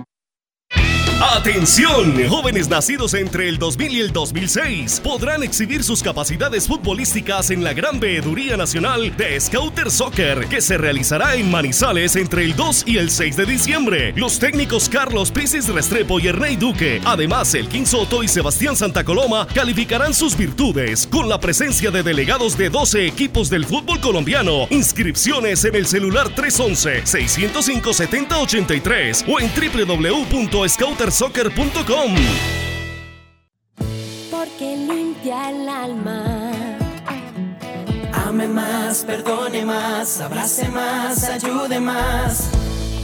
[1.31, 7.63] Atención, jóvenes nacidos entre el 2000 y el 2006 podrán exhibir sus capacidades futbolísticas en
[7.63, 12.83] la Gran Veeduría Nacional de Scouter Soccer, que se realizará en Manizales entre el 2
[12.89, 14.13] y el 6 de diciembre.
[14.17, 19.47] Los técnicos Carlos Pisis Restrepo y Ernei Duque, además Elkin Soto y Sebastián Santa Coloma,
[19.55, 24.67] calificarán sus virtudes con la presencia de delegados de 12 equipos del fútbol colombiano.
[24.71, 29.53] Inscripciones en el celular 311-605-7083 o en
[31.13, 32.15] ProSoccer.com.
[34.31, 36.53] Porque limpia el alma.
[38.15, 42.49] Ame más, perdone más, abrace más, ayude más.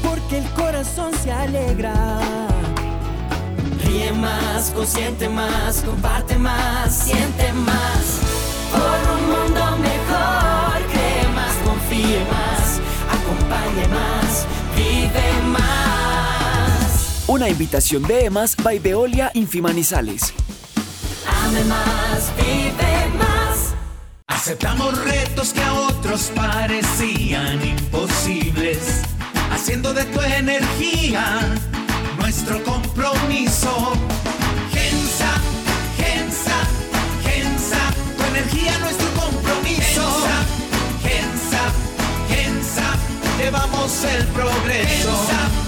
[0.02, 1.92] Porque el corazón se alegra.
[3.84, 8.20] Ríe más, consiente más, comparte más, siente más.
[8.72, 12.80] Por un mundo mejor, cree más, confíe más,
[13.12, 15.67] acompañe más, vive más.
[17.28, 20.32] Una invitación de EMAS by Veolia Infimanizales.
[21.26, 23.74] Ame más, vive más.
[24.28, 29.02] Aceptamos retos que a otros parecían imposibles,
[29.50, 31.40] haciendo de tu energía
[32.18, 33.92] nuestro compromiso.
[34.72, 35.30] Gensa,
[35.98, 36.56] Gensa,
[37.24, 40.02] Gensa, tu energía nuestro compromiso.
[40.22, 40.32] Gensa,
[41.02, 41.72] Gensa,
[42.26, 42.96] Gensa,
[43.38, 45.10] llevamos el progreso.
[45.10, 45.67] Gensa, Gensa.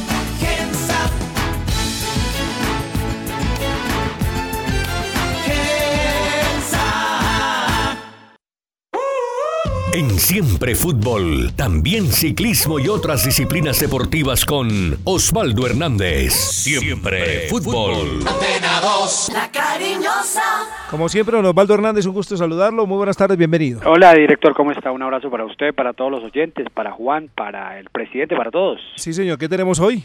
[10.00, 16.32] En Siempre Fútbol, también ciclismo y otras disciplinas deportivas con Osvaldo Hernández.
[16.32, 18.26] Siempre Fútbol.
[18.26, 20.40] Antena 2, la cariñosa.
[20.88, 22.86] Como siempre, don Osvaldo Hernández, un gusto saludarlo.
[22.86, 23.82] Muy buenas tardes, bienvenido.
[23.84, 24.90] Hola, director, ¿cómo está?
[24.90, 28.80] Un abrazo para usted, para todos los oyentes, para Juan, para el presidente, para todos.
[28.96, 30.02] Sí, señor, ¿qué tenemos hoy?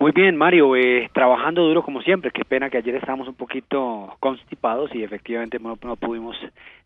[0.00, 2.30] Muy bien, Mario, eh, trabajando duro como siempre.
[2.30, 6.36] Qué pena que ayer estábamos un poquito constipados y efectivamente no, no pudimos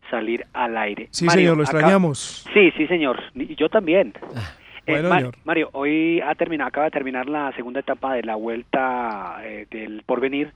[0.09, 1.09] salir al aire.
[1.11, 2.43] Sí, señor, lo extrañamos.
[2.53, 3.21] Sí, sí, señor.
[3.35, 4.13] Y yo también.
[4.85, 5.35] Eh, bueno, Mar- señor.
[5.45, 10.01] Mario, hoy ha terminado, acaba de terminar la segunda etapa de la vuelta eh, del
[10.05, 10.51] Porvenir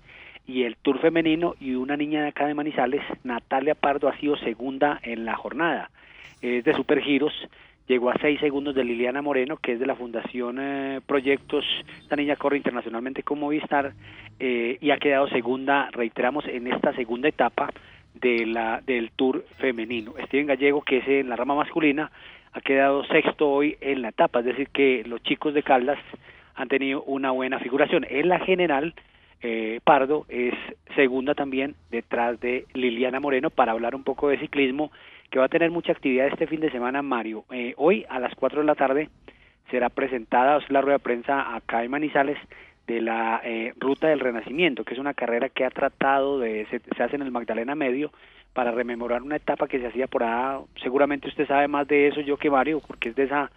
[0.48, 4.36] y el Tour femenino y una niña de acá de Manizales, Natalia Pardo, ha sido
[4.38, 5.92] segunda en la jornada.
[6.42, 7.34] Es de Supergiros,
[7.88, 11.66] llegó a seis segundos de Liliana Moreno, que es de la Fundación eh, Proyectos.
[12.02, 13.94] Esta niña corre internacionalmente con Movistar
[14.40, 17.70] eh, y ha quedado segunda, reiteramos, en esta segunda etapa
[18.14, 20.14] de la del Tour femenino.
[20.26, 22.12] Steven Gallego, que es en la rama masculina,
[22.54, 26.00] ha quedado sexto hoy en la etapa, es decir, que los chicos de Caldas
[26.56, 28.06] han tenido una buena figuración.
[28.10, 28.96] En la general,
[29.42, 30.56] eh, Pardo es
[30.96, 34.92] segunda también detrás de Liliana Moreno para hablar un poco de ciclismo,
[35.30, 37.46] que va a tener mucha actividad este fin de semana, Mario.
[37.52, 39.10] Eh, hoy a las 4 de la tarde
[39.70, 42.38] será presentada es la rueda de prensa acá en Manizales
[42.88, 46.80] de la eh, Ruta del Renacimiento, que es una carrera que ha tratado de, se,
[46.80, 48.12] se hace en el Magdalena Medio
[48.54, 52.22] para rememorar una etapa que se hacía por ahí, seguramente usted sabe más de eso
[52.22, 53.52] yo que Mario, porque es de esa,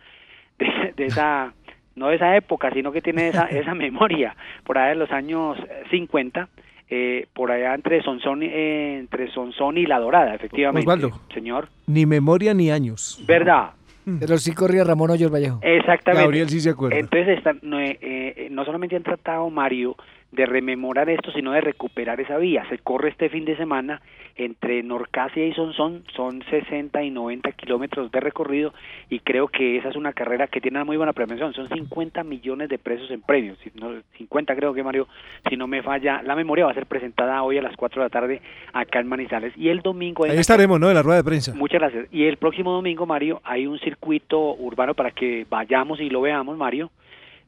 [0.58, 1.54] de, de esa,
[1.94, 5.56] no de esa época, sino que tiene esa, esa memoria, por allá de los años
[5.58, 6.48] eh, 50,
[6.90, 10.86] eh, por allá entre Sonsón, eh, entre Sonsón y La Dorada, efectivamente.
[10.88, 11.20] Osvaldo.
[11.32, 13.22] Señor, Ni memoria ni años.
[13.26, 13.70] ¿verdad?
[14.18, 15.60] Pero sí corría Ramón Hoyos Vallejo.
[15.62, 16.24] Exactamente.
[16.24, 16.98] Gabriel sí se acuerda.
[16.98, 19.94] Entonces, están, no, eh, eh, no solamente han tratado, Mario,
[20.32, 22.64] de rememorar esto, sino de recuperar esa vía.
[22.68, 24.00] Se corre este fin de semana
[24.36, 28.72] entre Norcasia y Sonsón, son 60 y 90 kilómetros de recorrido
[29.08, 31.52] y creo que esa es una carrera que tiene una muy buena prevención.
[31.52, 35.08] Son 50 millones de pesos en premios, si no, 50 creo que Mario,
[35.48, 38.06] si no me falla la memoria, va a ser presentada hoy a las 4 de
[38.06, 40.24] la tarde acá en Manizales y el domingo...
[40.24, 40.88] Ahí estaremos, ¿no?
[40.88, 41.54] En la rueda de prensa.
[41.54, 42.06] Muchas gracias.
[42.12, 46.56] Y el próximo domingo, Mario, hay un circuito urbano para que vayamos y lo veamos,
[46.56, 46.90] Mario.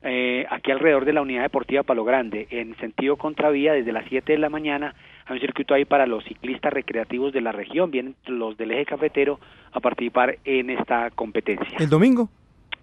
[0.04, 4.32] Eh, aquí alrededor de la unidad deportiva Palo Grande, en sentido contravía, desde las 7
[4.32, 4.94] de la mañana,
[5.26, 8.86] hay un circuito ahí para los ciclistas recreativos de la región, vienen los del eje
[8.86, 9.38] cafetero
[9.72, 11.78] a participar en esta competencia.
[11.78, 12.28] ¿El domingo?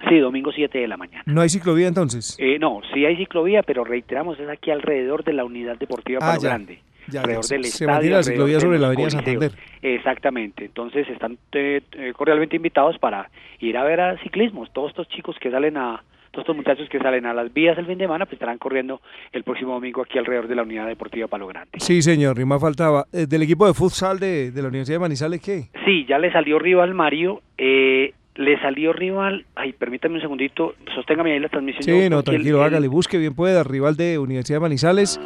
[0.08, 1.24] Sí, domingo 7 de la mañana.
[1.26, 2.38] ¿No hay ciclovía entonces?
[2.40, 6.30] Eh, no, sí hay ciclovía, pero reiteramos, es aquí alrededor de la unidad deportiva Ah,
[6.38, 6.42] Palo.
[6.42, 6.80] Grande.
[7.10, 9.10] Ya, alrededor ya, del se- estadio, la ciclovía sobre la avenida.
[9.10, 9.52] Santander.
[9.82, 14.66] Exactamente, entonces están eh, eh, cordialmente invitados para ir a ver a ciclismo.
[14.68, 16.02] Todos estos chicos que salen a,
[16.32, 19.02] todos estos muchachos que salen a las vías el fin de semana, pues estarán corriendo
[19.32, 21.72] el próximo domingo aquí alrededor de la unidad deportiva Palo Grande.
[21.80, 23.06] Sí, señor, y más faltaba.
[23.12, 25.70] Eh, ¿Del equipo de futsal de, de la Universidad de Manizales qué?
[25.86, 31.34] Sí, ya le salió rival Mario, eh, le salió rival, ay, permítame un segundito, sosténgame
[31.34, 31.84] ahí la transmisión.
[31.84, 35.20] Sí, yo, no, tranquilo, el- hágale, busque bien pueda, rival de Universidad de Manizales.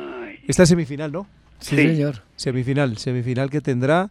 [0.47, 1.27] Esta es semifinal, ¿no?
[1.59, 1.87] Sí, Sí.
[1.95, 2.15] señor.
[2.35, 4.09] Semifinal, semifinal que tendrá.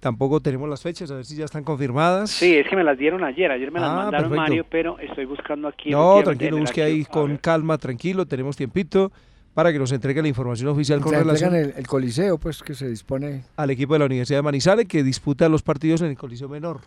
[0.00, 2.30] Tampoco tenemos las fechas, a ver si ya están confirmadas.
[2.30, 4.36] Sí, es que me las dieron ayer, ayer me las Ah, mandaron perfecto.
[4.40, 5.90] Mario, pero estoy buscando aquí.
[5.90, 9.12] No, tranquilo, busque ahí con calma, tranquilo, tenemos tiempito
[9.52, 12.62] para que nos entregue la información oficial con Se relación entregan el, el coliseo, pues,
[12.62, 13.44] que se dispone.
[13.56, 16.80] al equipo de la Universidad de Manizales que disputa los partidos en el Coliseo Menor.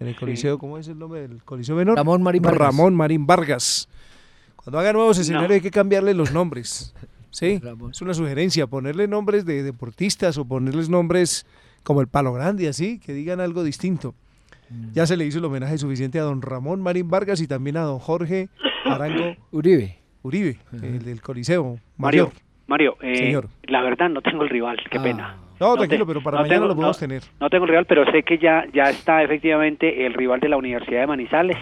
[0.00, 1.96] En el Coliseo, ¿cómo es el nombre del Coliseo Menor?
[1.96, 2.58] Ramón Marín Vargas.
[2.60, 3.88] Ramón Marín Vargas.
[4.56, 5.54] Cuando haga nuevos escenarios No.
[5.54, 6.92] hay que cambiarle los nombres.
[7.30, 7.60] Sí,
[7.92, 11.46] es una sugerencia, ponerle nombres de deportistas o ponerles nombres
[11.86, 14.14] como el Palo Grande, así, que digan algo distinto.
[14.68, 14.92] Mm.
[14.92, 17.82] Ya se le hizo el homenaje suficiente a don Ramón Marín Vargas y también a
[17.82, 18.48] don Jorge
[18.84, 19.96] Arango Uribe.
[20.22, 22.32] Uribe, el del Coliseo Mario, Mayor.
[22.66, 23.48] Mario, eh, Señor.
[23.68, 25.36] la verdad no tengo el rival, qué pena.
[25.60, 27.22] No, tranquilo, te- pero para no mañana tengo- lo podemos no- tener.
[27.40, 30.56] No tengo el rival, pero sé que ya, ya está efectivamente el rival de la
[30.56, 31.56] Universidad de Manizales.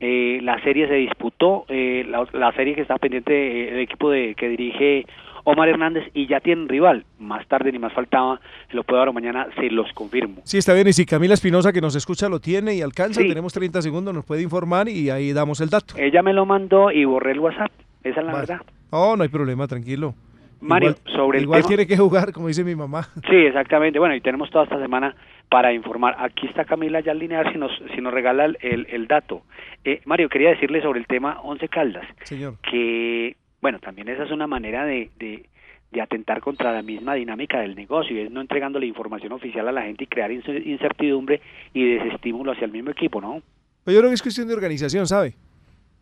[0.00, 4.10] Eh, la serie se disputó, eh, la, la serie que está pendiente eh, el equipo
[4.10, 5.04] de que dirige
[5.50, 7.04] Omar Hernández y ya tienen rival.
[7.18, 8.40] Más tarde ni más faltaba,
[8.70, 10.42] lo puedo dar mañana, se los confirmo.
[10.44, 10.88] Sí, está bien.
[10.88, 13.28] Y si Camila Espinosa, que nos escucha, lo tiene y alcanza, Sí.
[13.28, 15.94] tenemos 30 segundos, nos puede informar y ahí damos el dato.
[15.96, 17.70] Ella me lo mandó y borré el WhatsApp,
[18.04, 18.46] esa es la Vale.
[18.46, 18.66] verdad.
[18.90, 20.14] Oh, no hay problema, tranquilo.
[20.60, 23.08] Mario, igual, sobre el igual tema- tiene que jugar, como dice mi mamá.
[23.30, 23.98] Sí, exactamente.
[24.00, 25.14] Bueno, y tenemos toda esta semana
[25.48, 26.16] para informar.
[26.18, 29.42] Aquí está Camila ya ver si nos, si nos regala el, el- el dato.
[29.84, 32.54] Eh, Mario, quería decirle sobre el tema Once Caldas, Señor.
[32.68, 35.46] que, bueno, también esa es una manera de, de,
[35.90, 39.72] de atentar contra la misma dinámica del negocio, y es no entregándole información oficial a
[39.72, 41.40] la gente y crear ince- incertidumbre
[41.74, 43.42] y desestímulo hacia el mismo equipo, ¿no?
[43.84, 45.34] Pero yo creo que es cuestión de organización, ¿sabe?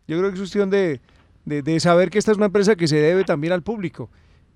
[0.07, 0.99] Yo creo que es cuestión de,
[1.45, 4.09] de- de saber que esta es una empresa que se debe también al público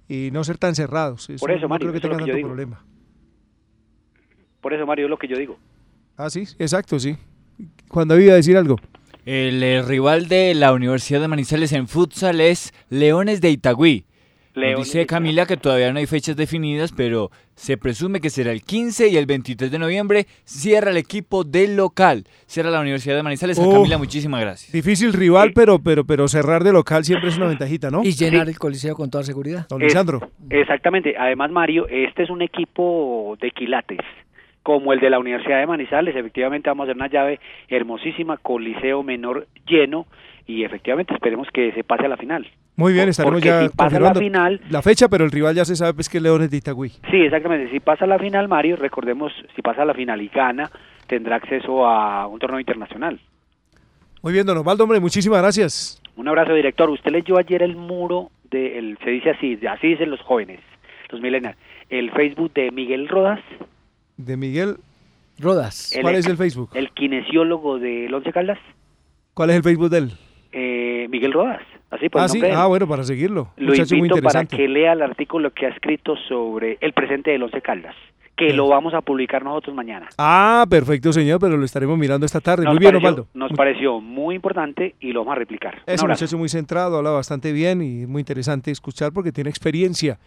[0.08, 1.28] y no ser tan cerrados.
[1.40, 2.48] Por eso, no Mario, creo que tengan tanto digo.
[2.50, 2.84] problema.
[4.62, 5.58] Por eso, Mario, es lo que yo digo.
[6.18, 7.16] Ah, sí, exacto, sí.
[7.88, 8.76] Cuando iba a decir algo.
[9.26, 14.06] El eh, rival de la Universidad de Manizales en futsal es Leones de Itagüí.
[14.54, 18.64] Leones dice Camila que todavía no hay fechas definidas, pero se presume que será el
[18.64, 20.26] 15 y el 23 de noviembre.
[20.44, 22.26] Cierra el equipo del local.
[22.48, 23.58] Cierra la Universidad de Manizales.
[23.60, 23.70] A.
[23.70, 24.74] Camila, muchísimas gracias.
[24.74, 28.04] Difícil rival, pero, pero, pero cerrar de local siempre es una ventajita, ¿no?
[28.04, 29.68] Y llenar el coliseo con toda seguridad.
[29.70, 30.30] Don Es- Lisandro.
[30.50, 31.16] Exactamente.
[31.18, 34.00] Además, Mario, este es un equipo de quilates,
[34.64, 36.16] como el de la Universidad de Manizales.
[36.16, 40.06] Efectivamente, vamos a hacer una llave hermosísima, coliseo menor lleno,
[40.48, 42.48] y efectivamente esperemos que se pase a la final.
[42.76, 45.56] Muy bien, estaremos Porque ya si pasa la confirmando final- la fecha, pero el rival
[45.56, 46.90] ya se sabe pues, que es Leones de Itagüí.
[47.12, 47.70] Sí, exactamente.
[47.72, 50.70] Si pasa a la final, Mario, recordemos, si pasa a la final y gana,
[51.08, 53.20] tendrá acceso a un torneo internacional.
[54.24, 56.02] Muy bien, don Osvaldo, hombre, muchísimas gracias.
[56.16, 56.90] Un abrazo, director.
[56.90, 60.60] Usted leyó ayer el muro de, el, se dice así, así dicen los jóvenes,
[61.10, 61.58] los millennials,
[61.90, 63.40] el Facebook de Miguel Rodas.
[64.26, 64.78] De Miguel
[65.40, 65.92] Rodas.
[66.02, 66.70] ¿Cuál es el Facebook?
[66.74, 68.60] El kinesiólogo del Once Caldas,
[69.34, 70.12] ¿Cuál es el Facebook de él?
[70.52, 71.62] eh, Miguel Rodas.
[71.90, 73.50] Así por ah, el sí, ah, bueno, para seguirlo.
[73.58, 77.32] Lo Muchacho muy invito para que lea el artículo que ha escrito sobre el presente
[77.32, 77.96] del Once Caldas,
[78.38, 80.08] que lo vamos a publicar nosotros mañana.
[80.18, 82.64] Ah, perfecto, señor, pero lo estaremos mirando esta tarde.
[82.64, 83.28] Nos muy bien, pareció- Osvaldo.
[83.34, 85.82] Nos pareció muy importante y lo vamos a replicar.
[85.86, 90.18] Es un muchacho muy centrado, habla bastante bien y muy interesante escuchar porque tiene experiencia.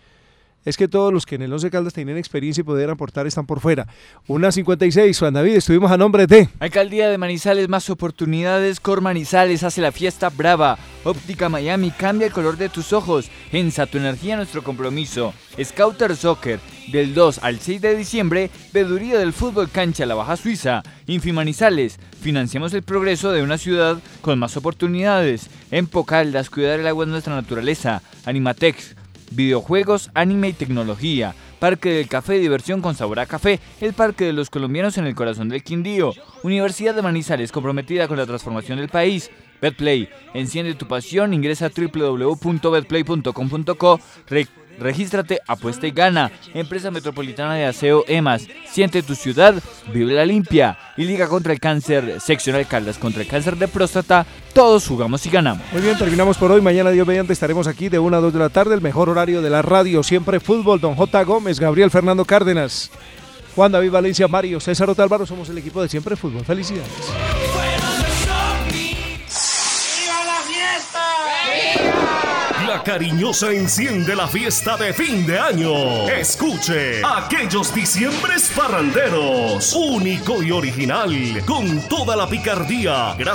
[0.64, 3.44] Es que todos los que en el Once Caldas tienen experiencia y poder aportar están
[3.44, 3.86] por fuera.
[4.26, 6.48] Una 56, Juan David, estuvimos a nombre de...
[6.58, 8.80] Alcaldía de Manizales, más oportunidades.
[8.80, 10.78] Cor Manizales hace la fiesta brava.
[11.04, 13.30] Óptica Miami, cambia el color de tus ojos.
[13.52, 15.34] Ensa tu energía, nuestro compromiso.
[15.62, 16.60] Scouter Soccer,
[16.90, 18.50] del 2 al 6 de diciembre.
[18.72, 20.82] Veduría del fútbol cancha La Baja Suiza.
[21.06, 25.50] Infimanizales, financiamos el progreso de una ciudad con más oportunidades.
[25.70, 28.00] En Pocaldas, cuidar el agua es nuestra naturaleza.
[28.24, 28.96] Animatex,
[29.30, 31.34] videojuegos, anime y tecnología.
[31.58, 33.60] Parque del Café, diversión con sabor a café.
[33.80, 36.12] El Parque de los Colombianos en el corazón del Quindío.
[36.42, 39.30] Universidad de Manizales, comprometida con la transformación del país.
[39.62, 44.00] Betplay, enciende tu pasión, ingresa a www.betplay.com.co.
[44.78, 46.30] Re- Regístrate, apuesta y gana.
[46.54, 48.46] Empresa Metropolitana de Aseo EMAS.
[48.70, 49.54] Siente tu ciudad,
[49.92, 50.78] vive la limpia.
[50.96, 54.24] Y Liga contra el Cáncer, Seccional Caldas contra el cáncer de próstata.
[54.52, 55.64] Todos jugamos y ganamos.
[55.72, 56.60] Muy bien, terminamos por hoy.
[56.60, 59.42] Mañana, Dios mediante, estaremos aquí de 1 a 2 de la tarde, el mejor horario
[59.42, 60.02] de la radio.
[60.02, 61.22] Siempre fútbol, don J.
[61.24, 62.90] Gómez, Gabriel Fernando Cárdenas,
[63.56, 65.26] Juan David Valencia, Mario, César Otálvaro.
[65.26, 66.44] Somos el equipo de Siempre Fútbol.
[66.44, 66.90] Felicidades.
[72.82, 76.08] Cariñosa enciende la fiesta de fin de año.
[76.08, 83.14] Escuche aquellos diciembres parranderos, único y original, con toda la picardía.
[83.18, 83.34] Gracias.